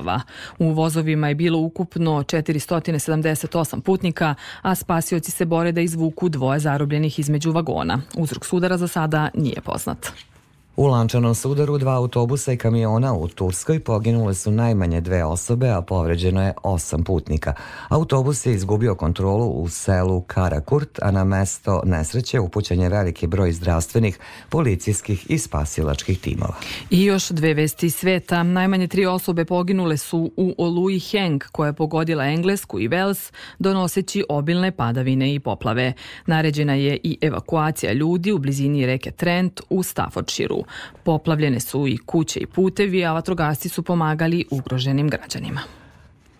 U 0.59 0.71
vozovima 0.71 1.27
je 1.27 1.35
bilo 1.35 1.59
ukupno 1.59 2.11
478 2.11 3.81
putnika, 3.81 4.35
a 4.61 4.75
spasioci 4.75 5.31
se 5.31 5.45
bore 5.45 5.71
da 5.71 5.81
izvuku 5.81 6.29
dvoje 6.29 6.59
zarobljenih 6.59 7.19
između 7.19 7.51
vagona. 7.51 8.01
Uzrok 8.17 8.45
sudara 8.45 8.77
za 8.77 8.87
sada 8.87 9.29
nije 9.33 9.61
poznat. 9.61 10.30
U 10.75 10.87
lančanom 10.87 11.35
sudaru 11.35 11.77
dva 11.77 11.95
autobusa 11.95 12.53
i 12.53 12.57
kamiona 12.57 13.13
u 13.13 13.27
Turskoj 13.27 13.79
poginule 13.79 14.33
su 14.33 14.51
najmanje 14.51 15.01
dve 15.01 15.23
osobe, 15.23 15.69
a 15.69 15.81
povređeno 15.81 16.43
je 16.43 16.53
osam 16.63 17.03
putnika. 17.03 17.53
Autobus 17.89 18.45
je 18.45 18.53
izgubio 18.53 18.95
kontrolu 18.95 19.47
u 19.47 19.69
selu 19.69 20.21
Karakurt, 20.21 20.99
a 21.01 21.11
na 21.11 21.23
mesto 21.23 21.81
nesreće 21.85 22.39
upućen 22.39 22.81
je 22.81 22.89
veliki 22.89 23.27
broj 23.27 23.51
zdravstvenih, 23.51 24.19
policijskih 24.49 25.25
i 25.29 25.37
spasilačkih 25.37 26.19
timova. 26.19 26.55
I 26.89 27.05
još 27.05 27.29
dve 27.29 27.53
vesti 27.53 27.89
sveta. 27.89 28.43
Najmanje 28.43 28.87
tri 28.87 29.05
osobe 29.05 29.45
poginule 29.45 29.97
su 29.97 30.31
u 30.37 30.55
Oluji 30.57 30.99
Heng, 30.99 31.43
koja 31.51 31.67
je 31.67 31.73
pogodila 31.73 32.25
Englesku 32.25 32.79
i 32.79 32.89
Wales, 32.89 33.33
donoseći 33.59 34.23
obilne 34.29 34.71
padavine 34.71 35.33
i 35.33 35.39
poplave. 35.39 35.93
Naređena 36.25 36.73
je 36.73 36.97
i 37.03 37.17
evakuacija 37.21 37.93
ljudi 37.93 38.31
u 38.31 38.37
blizini 38.37 38.85
reke 38.85 39.11
Trent 39.11 39.61
u 39.69 39.83
Staffordshireu. 39.83 40.60
Poplavljene 41.03 41.59
su 41.59 41.87
i 41.87 41.97
kuće 41.97 42.39
i 42.39 42.45
putevi, 42.45 43.05
a 43.05 43.13
vatrogasci 43.13 43.69
su 43.69 43.83
pomagali 43.83 44.45
ugroženim 44.51 45.09
građanima. 45.09 45.61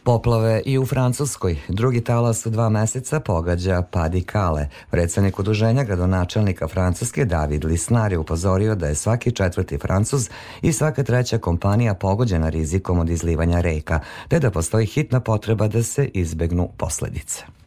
Poplave 0.03 0.61
i 0.65 0.77
u 0.77 0.85
Francuskoj. 0.85 1.57
Drugi 1.67 2.01
talas 2.01 2.47
dva 2.47 2.69
meseca 2.69 3.19
pogađa 3.19 3.81
Padi 3.81 4.21
Kale. 4.21 4.69
Predsednik 4.89 5.39
udruženja 5.39 5.83
gradonačelnika 5.83 6.67
Francuske 6.67 7.25
David 7.25 7.65
Lisnar 7.65 8.11
je 8.11 8.17
upozorio 8.17 8.75
da 8.75 8.87
je 8.87 8.95
svaki 8.95 9.31
četvrti 9.31 9.77
Francuz 9.77 10.29
i 10.61 10.73
svaka 10.73 11.03
treća 11.03 11.37
kompanija 11.37 11.93
pogođena 11.93 12.49
rizikom 12.49 12.99
od 12.99 13.09
izlivanja 13.09 13.61
reka, 13.61 13.99
te 14.27 14.39
da 14.39 14.51
postoji 14.51 14.85
hitna 14.85 15.19
potreba 15.19 15.67
da 15.67 15.83
se 15.83 16.09
izbegnu 16.13 16.69
posledice. 16.77 17.61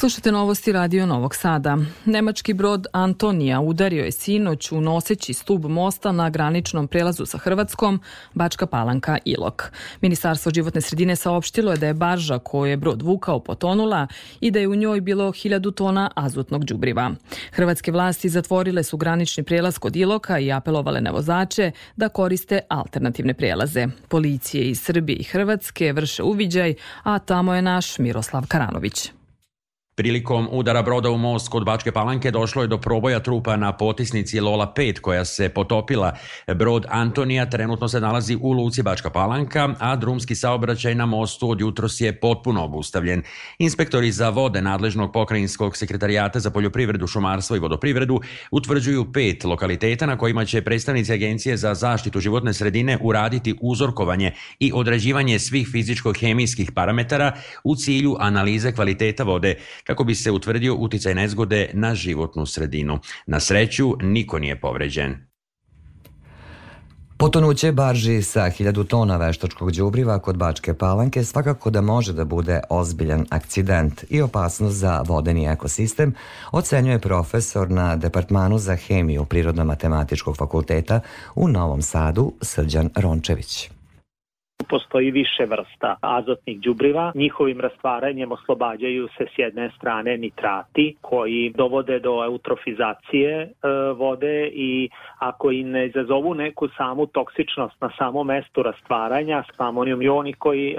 Slušajte 0.00 0.32
novosti 0.32 0.72
Radio 0.72 1.06
Novog 1.06 1.34
Sada. 1.34 1.78
Nemački 2.04 2.54
brod 2.54 2.86
Antonija 2.92 3.60
udario 3.60 4.04
je 4.04 4.12
sinoć 4.12 4.72
u 4.72 4.80
noseći 4.80 5.32
stub 5.32 5.64
mosta 5.64 6.12
na 6.12 6.30
graničnom 6.30 6.88
prelazu 6.88 7.26
sa 7.26 7.38
Hrvatskom, 7.38 8.00
Bačka 8.34 8.66
Palanka 8.66 9.18
Ilok. 9.24 9.72
Ministarstvo 10.00 10.52
životne 10.54 10.80
sredine 10.80 11.16
saopštilo 11.16 11.72
je 11.72 11.78
da 11.78 11.86
je 11.86 11.94
barža 11.94 12.38
koju 12.38 12.70
je 12.70 12.76
brod 12.76 13.02
vukao 13.02 13.40
potonula 13.40 14.06
i 14.40 14.50
da 14.50 14.58
je 14.58 14.68
u 14.68 14.74
njoj 14.74 15.00
bilo 15.00 15.32
hiljadu 15.32 15.70
tona 15.70 16.10
azotnog 16.14 16.64
đubriva. 16.64 17.10
Hrvatske 17.52 17.92
vlasti 17.92 18.28
zatvorile 18.28 18.82
su 18.82 18.96
granični 18.96 19.42
prelaz 19.42 19.78
kod 19.78 19.96
Iloka 19.96 20.38
i 20.38 20.52
apelovale 20.52 21.00
na 21.00 21.10
vozače 21.10 21.70
da 21.96 22.08
koriste 22.08 22.60
alternativne 22.68 23.34
prelaze. 23.34 23.86
Policije 24.08 24.64
iz 24.64 24.80
Srbije 24.80 25.16
i 25.16 25.24
Hrvatske 25.24 25.92
vrše 25.92 26.22
uviđaj, 26.22 26.74
a 27.02 27.18
tamo 27.18 27.54
je 27.54 27.62
naš 27.62 27.98
Miroslav 27.98 28.46
Karanović. 28.48 29.19
Prilikom 29.94 30.48
udara 30.50 30.82
broda 30.82 31.10
u 31.10 31.18
most 31.18 31.48
kod 31.48 31.64
Bačke 31.64 31.92
Palanke 31.92 32.30
došlo 32.30 32.62
je 32.62 32.68
do 32.68 32.78
proboja 32.78 33.20
trupa 33.20 33.56
na 33.56 33.72
potisnici 33.72 34.40
Lola 34.40 34.72
5 34.76 35.00
koja 35.00 35.24
se 35.24 35.48
potopila. 35.48 36.12
Brod 36.54 36.86
Antonija 36.88 37.50
trenutno 37.50 37.88
se 37.88 38.00
nalazi 38.00 38.38
u 38.40 38.52
luci 38.52 38.82
Bačka 38.82 39.10
Palanka, 39.10 39.68
a 39.78 39.96
drumski 39.96 40.34
saobraćaj 40.34 40.94
na 40.94 41.06
mostu 41.06 41.50
od 41.50 41.60
jutros 41.60 42.00
je 42.00 42.20
potpuno 42.20 42.64
obustavljen. 42.64 43.22
Inspektori 43.58 44.12
za 44.12 44.28
vode 44.28 44.62
nadležnog 44.62 45.12
pokrajinskog 45.12 45.76
sekretarijata 45.76 46.40
za 46.40 46.50
poljoprivredu, 46.50 47.06
šumarstvo 47.06 47.56
i 47.56 47.60
vodoprivredu 47.60 48.20
utvrđuju 48.50 49.12
pet 49.12 49.44
lokaliteta 49.44 50.06
na 50.06 50.18
kojima 50.18 50.44
će 50.44 50.62
predstavnici 50.62 51.12
Agencije 51.12 51.56
za 51.56 51.74
zaštitu 51.74 52.20
životne 52.20 52.54
sredine 52.54 52.98
uraditi 53.00 53.54
uzorkovanje 53.60 54.32
i 54.58 54.72
određivanje 54.74 55.38
svih 55.38 55.68
fizičko-hemijskih 55.68 56.72
parametara 56.74 57.32
u 57.64 57.76
cilju 57.76 58.16
analize 58.18 58.72
kvaliteta 58.72 59.24
vode 59.24 59.54
kako 59.90 60.04
bi 60.04 60.14
se 60.14 60.30
utvrdio 60.30 60.74
uticaj 60.74 61.14
nezgode 61.14 61.70
na 61.72 61.94
životnu 61.94 62.46
sredinu. 62.46 62.98
Na 63.26 63.40
sreću, 63.40 63.96
niko 64.00 64.38
nije 64.38 64.60
povređen. 64.60 65.16
Potonuće 67.16 67.72
barži 67.72 68.22
sa 68.22 68.40
1000 68.40 68.86
tona 68.86 69.16
veštačkog 69.16 69.72
đubriva 69.72 70.18
kod 70.18 70.36
Bačke 70.36 70.74
Palanke 70.74 71.24
svakako 71.24 71.70
da 71.70 71.80
može 71.80 72.12
da 72.12 72.24
bude 72.24 72.60
ozbiljan 72.70 73.26
akcident 73.30 74.04
i 74.10 74.22
opasnost 74.22 74.76
za 74.76 75.02
vodeni 75.06 75.46
ekosistem, 75.46 76.14
ocenjuje 76.52 76.98
profesor 76.98 77.70
na 77.70 77.96
Departmanu 77.96 78.58
za 78.58 78.76
hemiju 78.76 79.24
Prirodno-matematičkog 79.24 80.36
fakulteta 80.36 81.00
u 81.34 81.48
Novom 81.48 81.82
Sadu 81.82 82.32
Srđan 82.42 82.90
Rončević. 82.96 83.79
Postoji 84.68 85.10
više 85.10 85.44
vrsta 85.44 85.96
azotnih 86.00 86.60
đubriva. 86.60 87.12
Njihovim 87.14 87.60
rastvaranjem 87.60 88.32
oslobađaju 88.32 89.08
se 89.18 89.26
s 89.34 89.38
jedne 89.38 89.70
strane 89.76 90.16
nitrati 90.16 90.96
koji 91.00 91.52
dovode 91.56 91.98
do 91.98 92.24
eutrofizacije 92.24 93.40
e, 93.40 93.48
vode 93.96 94.50
i 94.52 94.88
ako 95.18 95.50
i 95.50 95.64
ne 95.64 95.86
izazovu 95.86 96.34
neku 96.34 96.68
samu 96.76 97.06
toksičnost 97.06 97.80
na 97.80 97.90
samom 97.98 98.26
mestu 98.26 98.62
rastvaranja, 98.62 99.44
amonijum 99.56 100.02
ioni 100.02 100.32
koji 100.32 100.70
e, 100.70 100.76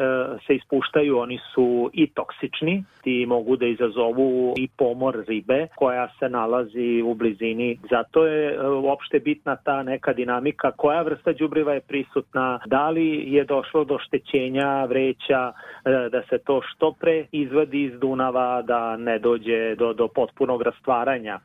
se 0.48 0.56
ispuštaju, 0.56 1.18
oni 1.18 1.40
su 1.54 1.90
i 1.94 2.08
toksični 2.08 2.84
i 3.06 3.26
mogu 3.26 3.56
da 3.56 3.66
izazovu 3.66 4.54
i 4.58 4.68
pomor 4.78 5.24
ribe 5.28 5.68
koja 5.76 6.08
se 6.20 6.30
nalazi 6.30 7.02
u 7.06 7.14
blizini. 7.14 7.80
Zato 7.90 8.26
je 8.26 8.54
e, 8.54 8.68
uopšte 8.68 9.20
bitna 9.20 9.56
ta 9.56 9.84
neka 9.84 10.14
dinamika 10.14 10.72
koja 10.72 11.02
vrsta 11.02 11.34
đubriva 11.34 11.74
je 11.74 11.82
prisutna, 11.82 12.60
da 12.66 12.90
li 12.90 13.34
je 13.34 13.44
došlo 13.44 13.71
došlo 13.72 13.84
do 13.84 13.98
štećenja 14.00 14.86
vreća, 14.86 15.52
e, 15.86 16.10
da 16.10 16.22
se 16.30 16.38
to 16.38 16.62
što 16.62 16.92
pre 16.92 17.26
izvadi 17.32 17.84
iz 17.84 18.00
Dunava, 18.00 18.62
da 18.62 18.98
ne 18.98 19.20
dođe 19.20 19.76
do, 19.76 19.94
do 19.94 20.08
potpunog 20.08 20.62
rastvaranja 20.62 21.40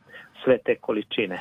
sve 0.44 0.58
te 0.58 0.76
količine. 0.76 1.40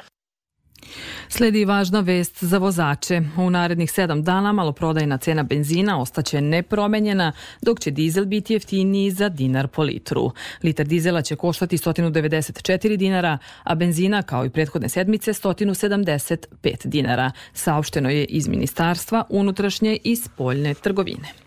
Sledi 1.29 1.65
važna 1.65 1.99
vest 1.99 2.43
za 2.43 2.57
vozače. 2.57 3.21
U 3.37 3.49
narednih 3.49 3.91
sedam 3.91 4.23
dana 4.23 4.51
maloprodajna 4.51 5.17
cena 5.17 5.43
benzina 5.43 6.01
ostaće 6.01 6.41
nepromenjena, 6.41 7.31
dok 7.61 7.79
će 7.79 7.91
dizel 7.91 8.25
biti 8.25 8.53
jeftiniji 8.53 9.11
za 9.11 9.29
dinar 9.29 9.67
po 9.67 9.83
litru. 9.83 10.31
Litar 10.63 10.85
dizela 10.85 11.21
će 11.21 11.35
koštati 11.35 11.77
194 11.77 12.97
dinara, 12.97 13.37
a 13.63 13.75
benzina 13.75 14.21
kao 14.21 14.45
i 14.45 14.49
prethodne 14.49 14.89
sedmice 14.89 15.33
175 15.33 16.87
dinara. 16.87 17.31
Saopšteno 17.53 18.09
je 18.09 18.25
iz 18.25 18.47
Ministarstva 18.47 19.23
unutrašnje 19.29 19.97
i 20.03 20.15
spoljne 20.15 20.73
trgovine. 20.73 21.44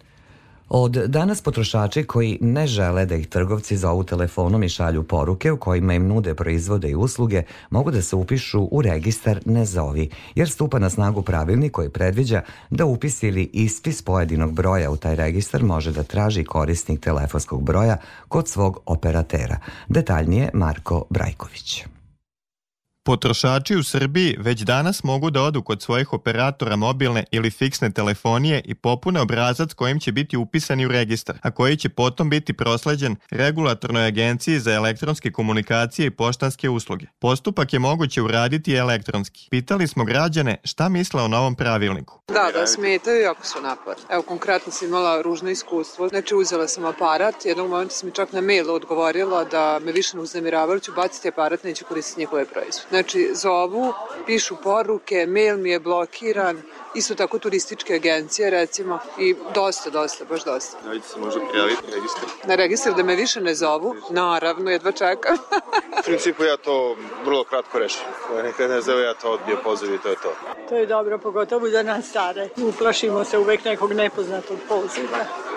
Od 0.70 0.92
danas 0.92 1.40
potrošači 1.40 2.04
koji 2.04 2.38
ne 2.40 2.66
žele 2.66 3.06
da 3.06 3.14
ih 3.14 3.26
trgovci 3.26 3.76
zovu 3.76 4.04
telefonom 4.04 4.62
i 4.62 4.68
šalju 4.68 5.02
poruke 5.02 5.52
u 5.52 5.56
kojima 5.56 5.94
im 5.94 6.06
nude 6.06 6.34
proizvode 6.34 6.90
i 6.90 6.94
usluge 6.94 7.42
mogu 7.70 7.90
da 7.90 8.02
se 8.02 8.16
upišu 8.16 8.68
u 8.70 8.82
registar 8.82 9.40
Ne 9.44 9.64
zovi, 9.64 10.10
jer 10.34 10.50
stupa 10.50 10.78
na 10.78 10.90
snagu 10.90 11.22
pravilnik 11.22 11.72
koji 11.72 11.88
predviđa 11.88 12.42
da 12.70 12.84
upis 12.84 13.22
ili 13.22 13.50
ispis 13.52 14.02
pojedinog 14.02 14.52
broja 14.52 14.90
u 14.90 14.96
taj 14.96 15.16
registar 15.16 15.62
može 15.62 15.92
da 15.92 16.02
traži 16.02 16.44
korisnik 16.44 17.00
telefonskog 17.00 17.62
broja 17.62 17.96
kod 18.28 18.48
svog 18.48 18.78
operatera. 18.86 19.58
Detaljnije 19.88 20.50
Marko 20.54 21.04
Brajković. 21.10 21.84
Potrošači 23.08 23.76
u 23.76 23.82
Srbiji 23.82 24.36
već 24.38 24.60
danas 24.60 25.04
mogu 25.04 25.30
da 25.30 25.42
odu 25.42 25.62
kod 25.62 25.82
svojih 25.82 26.12
operatora 26.12 26.76
mobilne 26.76 27.24
ili 27.30 27.50
fiksne 27.50 27.92
telefonije 27.92 28.62
i 28.64 28.74
popune 28.74 29.20
obrazac 29.20 29.72
kojim 29.72 30.00
će 30.00 30.12
biti 30.12 30.36
upisani 30.36 30.86
u 30.86 30.88
registar, 30.88 31.38
a 31.42 31.50
koji 31.50 31.76
će 31.76 31.88
potom 31.88 32.30
biti 32.30 32.52
prosleđen 32.52 33.16
Regulatornoj 33.30 34.06
agenciji 34.06 34.58
za 34.58 34.72
elektronske 34.72 35.32
komunikacije 35.32 36.06
i 36.06 36.10
poštanske 36.10 36.68
usluge. 36.68 37.06
Postupak 37.18 37.72
je 37.72 37.78
moguće 37.78 38.22
uraditi 38.22 38.74
elektronski. 38.74 39.48
Pitali 39.50 39.88
smo 39.88 40.04
građane 40.04 40.56
šta 40.64 40.88
misle 40.88 41.22
o 41.22 41.28
novom 41.28 41.54
pravilniku. 41.54 42.20
Da, 42.28 42.50
da 42.52 42.66
smetaju 42.66 43.20
jako 43.20 43.46
su 43.46 43.60
napad. 43.62 43.96
Evo, 44.10 44.22
konkretno 44.22 44.72
sam 44.72 44.88
imala 44.88 45.22
ružno 45.22 45.50
iskustvo. 45.50 46.08
Znači, 46.08 46.34
uzela 46.34 46.68
sam 46.68 46.84
aparat, 46.84 47.34
jednog 47.44 47.70
momenta 47.70 47.94
sam 47.94 48.08
mi 48.08 48.14
čak 48.14 48.32
na 48.32 48.40
mail 48.40 48.70
odgovorila 48.70 49.44
da 49.44 49.80
me 49.84 49.92
više 49.92 50.16
ne 50.16 50.22
uznemiravaju, 50.22 50.80
ću 50.80 50.92
baciti 50.96 51.28
aparat, 51.28 51.64
neću 51.64 51.84
koristiti 51.84 52.20
njihove 52.20 52.44
proizvode. 52.44 52.97
Znači, 52.98 53.30
zovu, 53.34 53.92
pišu 54.26 54.56
poruke, 54.62 55.26
mail 55.26 55.56
mi 55.56 55.70
je 55.70 55.80
blokiran, 55.80 56.62
isto 56.94 57.14
tako 57.14 57.38
turističke 57.38 57.94
agencije 57.94 58.50
recimo 58.50 58.98
i 59.18 59.34
dosta, 59.54 59.90
dosta, 59.90 60.24
baš 60.24 60.44
dosta. 60.44 60.76
Da 60.84 60.90
li 60.90 61.00
se 61.00 61.20
može 61.20 61.40
prijaviti 61.50 61.82
na 61.86 61.94
registar? 61.94 62.24
Na 62.44 62.54
registar 62.54 62.94
da 62.94 63.02
me 63.02 63.16
više 63.16 63.40
ne 63.40 63.54
zovu? 63.54 63.94
Naravno, 64.10 64.70
jedva 64.70 64.92
čekam. 64.92 65.36
U 65.98 66.02
principu 66.04 66.44
ja 66.44 66.56
to 66.56 66.96
vrlo 67.24 67.44
kratko 67.44 67.78
rešim. 67.78 68.06
Nekad 68.42 68.70
ne 68.70 68.80
zove, 68.80 69.02
ja 69.02 69.14
to 69.14 69.30
odbio 69.30 69.56
poziv 69.64 69.94
i 69.94 69.98
to 69.98 70.08
je 70.08 70.16
to. 70.22 70.32
To 70.68 70.76
je 70.76 70.86
dobro, 70.86 71.18
pogotovo 71.18 71.68
za 71.68 71.82
nas 71.82 72.08
stare. 72.08 72.48
Uplašimo 72.56 73.24
se 73.24 73.38
uvek 73.38 73.64
nekog 73.64 73.92
nepoznatog 73.92 74.58
poziva. 74.68 75.47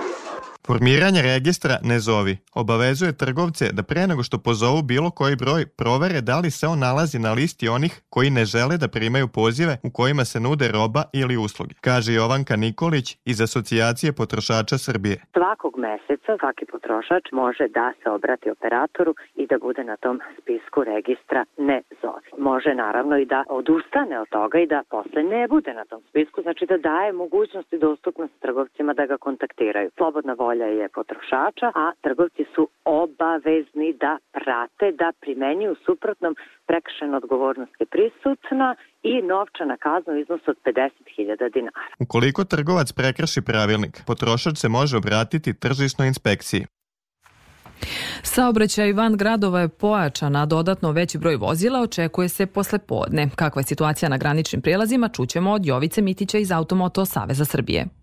Formiranje 0.67 1.21
registra 1.21 1.75
ne 1.83 1.99
zovi 1.99 2.37
obavezuje 2.55 3.17
trgovce 3.17 3.65
da 3.73 3.83
pre 3.83 4.07
nego 4.07 4.23
što 4.23 4.37
pozovu 4.37 4.81
bilo 4.81 5.09
koji 5.11 5.35
broj 5.35 5.65
provere 5.81 6.21
da 6.21 6.39
li 6.39 6.51
se 6.51 6.67
on 6.67 6.79
nalazi 6.79 7.19
na 7.19 7.31
listi 7.33 7.67
onih 7.67 7.93
koji 8.09 8.29
ne 8.29 8.45
žele 8.45 8.77
da 8.77 8.87
primaju 8.87 9.27
pozive 9.27 9.77
u 9.83 9.89
kojima 9.91 10.23
se 10.25 10.39
nude 10.39 10.67
roba 10.77 11.03
ili 11.13 11.37
usluge, 11.37 11.73
kaže 11.87 12.13
Jovanka 12.13 12.55
Nikolić 12.55 13.17
iz 13.25 13.41
Asocijacije 13.41 14.13
potrošača 14.13 14.77
Srbije. 14.77 15.17
Svakog 15.33 15.73
meseca 15.77 16.31
svaki 16.39 16.65
potrošač 16.65 17.25
može 17.31 17.65
da 17.67 17.93
se 18.03 18.09
obrati 18.09 18.49
operatoru 18.49 19.15
i 19.35 19.47
da 19.47 19.57
bude 19.57 19.83
na 19.83 19.97
tom 19.97 20.19
spisku 20.41 20.83
registra 20.83 21.45
ne 21.57 21.81
zovi. 22.01 22.29
Može 22.37 22.71
naravno 22.75 23.17
i 23.17 23.25
da 23.25 23.43
odustane 23.49 24.19
od 24.19 24.29
toga 24.29 24.59
i 24.59 24.67
da 24.67 24.83
posle 24.89 25.23
ne 25.23 25.47
bude 25.47 25.73
na 25.73 25.85
tom 25.85 26.01
spisku, 26.09 26.41
znači 26.41 26.65
da 26.65 26.77
daje 26.77 27.13
mogućnost 27.13 27.73
i 27.73 27.79
dostupnost 27.79 28.33
trgovcima 28.39 28.93
da 28.93 29.05
ga 29.05 29.17
kontaktiraju. 29.17 29.89
Slobodna 29.97 30.33
volja 30.33 30.50
volja 30.51 30.65
je 30.81 30.89
potrošača, 30.97 31.67
a 31.83 31.85
trgovci 32.01 32.43
su 32.55 32.63
obavezni 32.85 33.89
da 34.03 34.13
prate, 34.37 34.87
da 35.01 35.07
primenjuju 35.21 35.75
suprotnom 35.85 36.33
prekršena 36.69 37.17
odgovornost 37.17 37.75
je 37.79 37.85
prisutna 37.95 38.69
i 39.11 39.13
novčana 39.31 39.75
kazna 39.85 40.13
u 40.13 40.17
iznosu 40.23 40.47
od 40.53 40.57
50.000 40.65 41.53
dinara. 41.53 41.87
Ukoliko 42.05 42.41
trgovac 42.43 42.89
prekrši 42.91 43.41
pravilnik, 43.49 43.93
potrošač 44.07 44.55
se 44.57 44.69
može 44.69 44.97
obratiti 44.97 45.59
tržišnoj 45.63 46.07
inspekciji. 46.07 46.63
Saobraćaj 48.23 48.93
van 48.93 49.17
gradova 49.17 49.59
je 49.61 49.69
pojačan, 49.69 50.35
a 50.35 50.45
dodatno 50.45 50.91
veći 50.91 51.17
broj 51.17 51.35
vozila 51.35 51.81
očekuje 51.81 52.29
se 52.29 52.45
posle 52.45 52.79
podne. 52.79 53.29
Kakva 53.35 53.59
je 53.59 53.63
situacija 53.63 54.09
na 54.09 54.17
graničnim 54.17 54.61
prijelazima, 54.61 55.09
čućemo 55.09 55.51
od 55.51 55.65
Jovice 55.65 56.01
Mitića 56.01 56.37
iz 56.37 56.51
Automoto 56.51 57.05
Saveza 57.05 57.45
Srbije. 57.45 58.00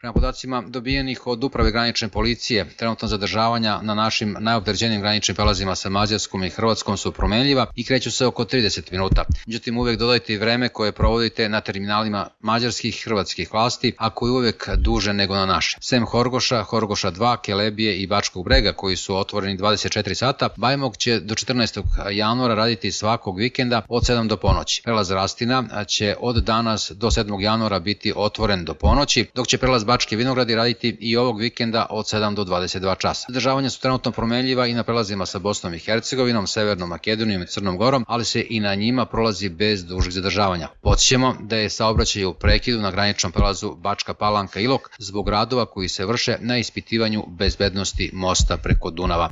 Prema 0.00 0.12
podacima 0.12 0.62
dobijenih 0.66 1.26
od 1.26 1.44
uprave 1.44 1.70
granične 1.70 2.08
policije, 2.08 2.66
trenutno 2.76 3.08
zadržavanja 3.08 3.80
na 3.82 3.94
našim 3.94 4.36
najopteređenim 4.40 5.00
graničnim 5.00 5.34
prelazima 5.34 5.74
sa 5.74 5.88
Mađarskom 5.88 6.44
i 6.44 6.50
Hrvatskom 6.50 6.96
su 6.96 7.12
promenljiva 7.12 7.66
i 7.74 7.84
kreću 7.84 8.10
se 8.10 8.26
oko 8.26 8.44
30 8.44 8.92
minuta. 8.92 9.24
Međutim, 9.46 9.78
uvek 9.78 9.98
dodajte 9.98 10.32
i 10.32 10.36
vreme 10.36 10.68
koje 10.68 10.92
provodite 10.92 11.48
na 11.48 11.60
terminalima 11.60 12.28
mađarskih 12.40 12.96
i 12.96 13.02
hrvatskih 13.04 13.52
vlasti, 13.52 13.94
a 13.98 14.10
koji 14.10 14.30
uvek 14.30 14.68
duže 14.76 15.12
nego 15.12 15.34
na 15.34 15.46
naše. 15.46 15.78
Sem 15.80 16.06
Horgoša, 16.06 16.62
Horgoša 16.62 17.10
2, 17.10 17.36
Kelebije 17.42 17.96
i 17.96 18.06
Bačkog 18.06 18.44
brega 18.44 18.72
koji 18.72 18.96
su 18.96 19.16
otvoreni 19.16 19.58
24 19.58 20.14
sata, 20.14 20.48
Bajmog 20.56 20.96
će 20.96 21.20
do 21.20 21.34
14. 21.34 21.82
januara 22.10 22.54
raditi 22.54 22.92
svakog 22.92 23.38
vikenda 23.38 23.82
od 23.88 24.02
7 24.02 24.28
do 24.28 24.36
ponoći. 24.36 24.82
Prelaz 24.84 25.10
Rastina 25.10 25.84
će 25.84 26.16
od 26.20 26.36
danas 26.44 26.92
do 26.94 27.10
7. 27.10 27.40
januara 27.40 27.78
biti 27.78 28.12
otvoren 28.16 28.64
do 28.64 28.74
ponoći, 28.74 29.26
dok 29.34 29.46
će 29.46 29.58
prelaz 29.58 29.87
Bačke 29.88 30.16
vinogradi 30.16 30.54
raditi 30.54 30.96
i 31.00 31.16
ovog 31.16 31.40
vikenda 31.40 31.86
od 31.90 32.06
7 32.06 32.34
do 32.34 32.44
22 32.44 32.98
časa. 32.98 33.24
Zadržavanja 33.28 33.70
su 33.70 33.80
trenutno 33.80 34.12
promenljiva 34.12 34.66
i 34.66 34.74
na 34.74 34.82
prelazima 34.82 35.26
sa 35.26 35.38
Bosnom 35.38 35.74
i 35.74 35.78
Hercegovinom, 35.78 36.46
Severnom 36.46 36.88
Makedonijom 36.88 37.42
i 37.42 37.46
Crnom 37.46 37.76
Gorom, 37.76 38.04
ali 38.08 38.24
se 38.24 38.46
i 38.50 38.60
na 38.60 38.74
njima 38.74 39.06
prolazi 39.06 39.48
bez 39.48 39.84
dužih 39.84 40.12
zadržavanja. 40.12 40.68
Podsjećamo 40.82 41.36
da 41.40 41.56
je 41.56 41.70
saobraćaj 41.70 42.24
u 42.24 42.34
prekidu 42.34 42.80
na 42.80 42.90
graničnom 42.90 43.32
prelazu 43.32 43.74
Bačka 43.74 44.14
Palanka 44.14 44.60
Ilok 44.60 44.90
zbog 44.98 45.28
radova 45.28 45.66
koji 45.66 45.88
se 45.88 46.06
vrše 46.06 46.36
na 46.40 46.58
ispitivanju 46.58 47.24
bezbednosti 47.28 48.10
mosta 48.12 48.56
preko 48.56 48.90
Dunava. 48.90 49.30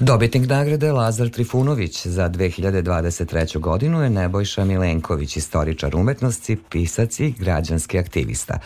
Dobitnik 0.00 0.48
nagrade 0.48 0.92
Lazar 0.92 1.28
Trifunović 1.28 2.06
za 2.06 2.28
2023. 2.28 3.58
godinu 3.58 4.02
je 4.02 4.10
Nebojša 4.10 4.64
Milenković, 4.64 5.36
istoričar 5.36 5.96
umetnosti, 5.96 6.58
pisac 6.70 7.20
i 7.20 7.34
građanski 7.38 7.98
aktivista. 7.98 8.58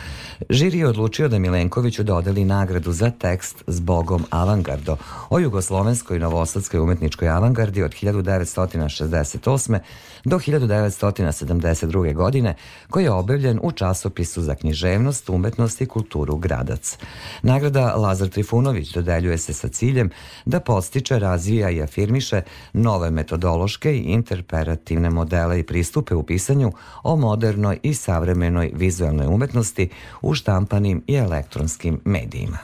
Žiri 0.51 0.79
je 0.79 0.89
odlučio 0.89 1.29
da 1.29 1.39
Milenkoviću 1.39 2.03
dodeli 2.03 2.45
nagradu 2.45 2.93
za 2.93 3.11
tekst 3.11 3.65
s 3.67 3.81
Bogom 3.81 4.25
avangardo 4.31 4.97
o 5.31 5.39
jugoslovenskoj 5.39 6.19
novosadskoj 6.19 6.81
umetničkoj 6.81 7.29
avangardi 7.29 7.83
od 7.83 7.95
1968 8.03 9.79
do 10.25 10.39
1972. 10.39 12.15
godine, 12.15 12.55
koji 12.91 13.05
je 13.05 13.11
objavljen 13.11 13.61
u 13.63 13.73
časopisu 13.73 14.43
za 14.43 14.55
književnost, 14.55 15.31
umetnost 15.31 15.81
i 15.81 15.87
kulturu 15.87 16.37
Gradac. 16.37 16.99
Nagrada 17.43 17.95
Lazar 17.95 18.29
Trifunović 18.29 18.93
dodeljuje 18.93 19.39
se 19.39 19.53
sa 19.53 19.69
ciljem 19.69 20.11
da 20.45 20.61
postiče, 20.61 21.22
razvija 21.23 21.71
i 21.71 21.83
afirmiše 21.83 22.43
nove 22.73 23.11
metodološke 23.11 23.95
i 23.97 24.03
interperativne 24.03 25.11
modele 25.11 25.61
i 25.61 25.63
pristupe 25.63 26.15
u 26.15 26.23
pisanju 26.23 26.73
o 27.03 27.17
modernoj 27.17 27.79
i 27.83 27.95
savremenoj 27.95 28.71
vizualnoj 28.75 29.27
umetnosti 29.27 29.89
u 30.23 30.35
štampanim 30.35 31.05
i 31.07 31.15
elektronskim 31.15 32.01
medijima. 32.05 32.59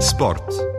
Sport. 0.00 0.69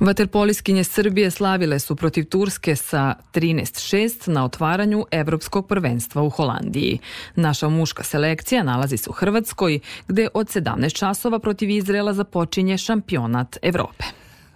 Vaterpoliskinje 0.00 0.84
Srbije 0.84 1.30
slavile 1.30 1.78
su 1.78 1.96
protiv 1.96 2.24
Turske 2.24 2.76
sa 2.76 3.14
13-6 3.34 4.28
na 4.28 4.44
otvaranju 4.44 5.04
Evropskog 5.10 5.68
prvenstva 5.68 6.22
u 6.22 6.30
Holandiji. 6.30 6.98
Naša 7.36 7.68
muška 7.68 8.02
selekcija 8.02 8.62
nalazi 8.62 8.96
se 8.96 9.10
u 9.10 9.12
Hrvatskoj, 9.12 9.80
gde 10.08 10.28
od 10.34 10.46
17 10.46 10.98
časova 10.98 11.38
protiv 11.38 11.70
Izrela 11.70 12.12
započinje 12.12 12.78
šampionat 12.78 13.56
Evrope. 13.62 14.04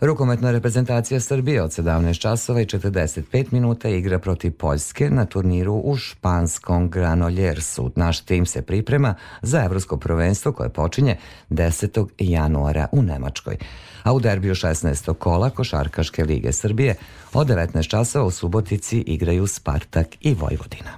Rukometna 0.02 0.50
reprezentacija 0.50 1.20
Srbije 1.20 1.62
od 1.62 1.70
17 1.70 2.18
časova 2.18 2.60
i 2.60 2.66
45 2.66 3.46
minuta 3.50 3.88
igra 3.88 4.18
protiv 4.18 4.52
Poljske 4.52 5.10
na 5.10 5.26
turniru 5.26 5.74
u 5.74 5.96
španskom 5.96 6.90
Granoljersu. 6.90 7.90
Naš 7.96 8.20
tim 8.20 8.46
se 8.46 8.62
priprema 8.62 9.14
za 9.42 9.64
evropsko 9.64 9.96
prvenstvo 9.96 10.52
koje 10.52 10.68
počinje 10.68 11.16
10. 11.50 12.06
januara 12.18 12.86
u 12.92 13.02
Nemačkoj. 13.02 13.56
A 14.02 14.12
u 14.12 14.20
derbiju 14.20 14.54
16. 14.54 15.14
kola 15.14 15.50
Košarkaške 15.50 16.24
lige 16.24 16.52
Srbije 16.52 16.94
od 17.32 17.46
19 17.46 17.88
časova 17.88 18.24
u 18.24 18.30
Subotici 18.30 18.98
igraju 18.98 19.46
Spartak 19.46 20.06
i 20.20 20.34
Vojvodina. 20.34 20.90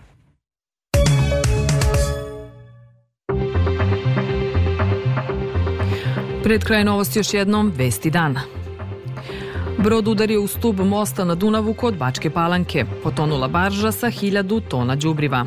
Pred 6.43 6.64
kraj 6.64 6.85
novosti 6.85 7.19
još 7.19 7.35
jednom 7.35 7.73
vesti 7.77 8.11
dana. 8.11 8.63
Brod 9.78 10.08
udario 10.08 10.42
u 10.42 10.46
stub 10.46 10.80
mosta 10.80 11.24
na 11.24 11.34
Dunavu 11.34 11.74
kod 11.74 11.96
Bačke 11.96 12.30
Palanke. 12.30 12.84
Potonula 13.02 13.48
barža 13.48 13.92
sa 13.92 14.10
hiljadu 14.10 14.60
tona 14.60 14.96
đubriva. 14.96 15.46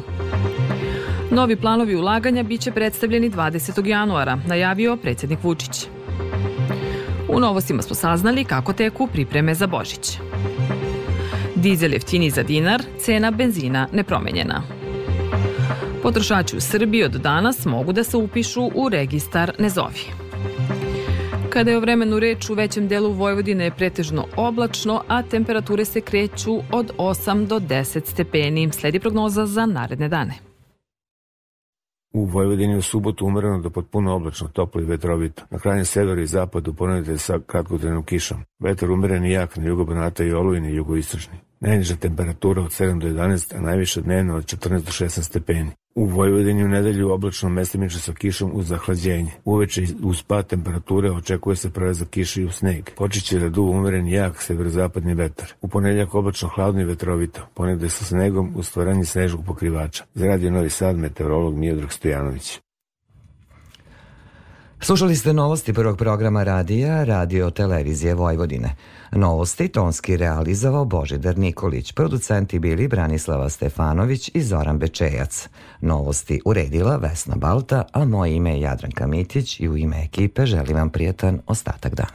Novi 1.32 1.56
planovi 1.56 1.96
ulaganja 1.96 2.44
biće 2.44 2.72
predstavljeni 2.72 3.32
20. 3.32 3.86
januara, 3.86 4.38
najavio 4.48 4.98
predsjednik 4.98 5.44
Vučić. 5.44 5.88
U 7.30 7.40
novostima 7.40 7.82
smo 7.82 7.96
saznali 7.96 8.46
kako 8.46 8.74
teku 8.74 9.08
pripreme 9.08 9.56
za 9.56 9.68
Božić. 9.68 10.18
Dizel 11.56 11.94
jeftini 11.94 12.30
za 12.30 12.44
dinar, 12.44 12.84
cena 13.00 13.32
benzina 13.32 13.88
nepromenjena. 13.92 14.62
Potrošači 16.04 16.58
u 16.58 16.62
Srbiji 16.62 17.04
od 17.04 17.12
danas 17.12 17.66
mogu 17.66 17.94
da 17.94 18.04
se 18.04 18.18
upišu 18.18 18.72
u 18.76 18.90
registar 18.90 19.52
Nezovi. 19.60 20.27
Kada 21.58 21.72
je 21.72 21.78
o 21.78 21.80
vremenu 21.80 22.20
reč 22.20 22.50
u 22.50 22.54
većem 22.54 22.88
delu 22.88 23.12
Vojvodine 23.12 23.64
je 23.64 23.72
pretežno 23.72 24.26
oblačno, 24.36 25.02
a 25.08 25.24
temperature 25.24 25.86
se 25.86 26.02
kreću 26.02 26.60
od 26.72 26.92
8 26.98 27.48
do 27.48 27.60
10 27.60 28.06
stepeni. 28.06 28.72
Sledi 28.72 29.00
prognoza 29.00 29.46
za 29.46 29.66
naredne 29.66 30.10
dane. 30.10 30.34
U 32.14 32.26
Vojvodini 32.26 32.78
u 32.78 32.82
subotu 32.82 33.26
umereno 33.26 33.60
do 33.60 33.70
potpuno 33.70 34.16
oblačno, 34.16 34.48
toplo 34.48 34.82
i 34.82 34.86
vetrovito. 34.86 35.44
Na 35.50 35.60
krajnjem 35.60 35.86
severu 35.86 36.22
i 36.22 36.28
zapadu 36.28 36.74
ponedite 36.74 37.18
sa 37.18 37.40
kratkotrenom 37.48 38.04
kišom. 38.04 38.38
Vetar 38.60 38.92
umeren 38.92 39.26
i 39.26 39.32
jak 39.32 39.58
na 39.58 39.66
jugo 39.66 39.86
Banata 39.86 40.24
i 40.24 40.34
Olujni 40.34 40.72
i 40.72 40.76
jugoistočni. 40.76 41.38
Najniža 41.60 41.96
temperatura 41.96 42.62
od 42.62 42.72
7 42.72 43.00
do 43.00 43.08
11, 43.08 43.58
a 43.58 43.62
najviša 43.62 44.02
dnevno 44.02 44.36
od 44.36 44.46
14 44.46 44.70
do 44.70 44.92
16 44.92 45.22
stepeni. 45.22 45.72
U 45.98 46.06
Vojvodini 46.06 46.64
u 46.64 46.68
nedelju 46.68 47.12
oblačno 47.12 47.50
mestimično 47.50 48.00
sa 48.00 48.14
kišom 48.14 48.52
uz 48.54 48.68
zahlađenje. 48.68 49.32
Uveče 49.46 49.84
uz 50.04 50.24
pad 50.24 50.48
temperature 50.48 51.12
očekuje 51.12 51.56
se 51.56 51.70
prelazak 51.70 52.10
kiše 52.10 52.42
i 52.42 52.46
u 52.46 52.52
sneg. 52.52 52.90
Počeće 52.98 53.40
da 53.40 53.50
duva 53.50 53.80
umeren 53.80 54.08
jak 54.08 54.42
severozapadni 54.42 55.14
vetar. 55.14 55.54
U 55.62 55.68
ponedeljak 55.68 56.16
oblačno 56.16 56.50
hladno 56.50 56.82
i 56.82 56.86
vetrovito. 56.86 57.42
Ponegde 57.54 57.90
sa 57.90 58.06
snegom 58.06 58.54
u 58.56 58.64
stvaranje 58.64 59.06
snežnog 59.06 59.46
pokrivača. 59.46 60.04
Za 60.14 60.28
radio 60.28 60.52
Novi 60.52 60.70
Sad 60.70 60.98
meteorolog 60.98 61.56
Mijodrag 61.56 61.92
Stojanović. 61.92 62.60
Slušali 64.82 65.16
ste 65.16 65.34
novosti 65.34 65.74
prvog 65.74 65.98
programa 65.98 66.44
radija 66.44 67.04
Radio 67.04 67.50
Televizije 67.50 68.14
Vojvodine. 68.14 68.76
Novosti 69.12 69.68
tonski 69.68 70.18
realizovao 70.18 70.86
Božidar 70.86 71.38
Nikolić, 71.38 71.92
producenti 71.92 72.60
bili 72.60 72.88
Branislava 72.88 73.50
Stefanović 73.50 74.32
i 74.34 74.42
Zoran 74.42 74.80
Bečejac. 74.80 75.50
Novosti 75.82 76.42
uredila 76.46 76.96
Vesna 76.98 77.36
Balta, 77.36 77.84
a 77.94 78.06
moje 78.06 78.36
ime 78.36 78.54
je 78.54 78.62
Jadranka 78.62 79.08
Mitić 79.08 79.60
i 79.60 79.70
u 79.70 79.78
ime 79.78 80.04
ekipe 80.04 80.46
želim 80.46 80.76
vam 80.78 80.90
prijetan 80.90 81.40
ostatak 81.48 81.96
dana. 81.96 82.06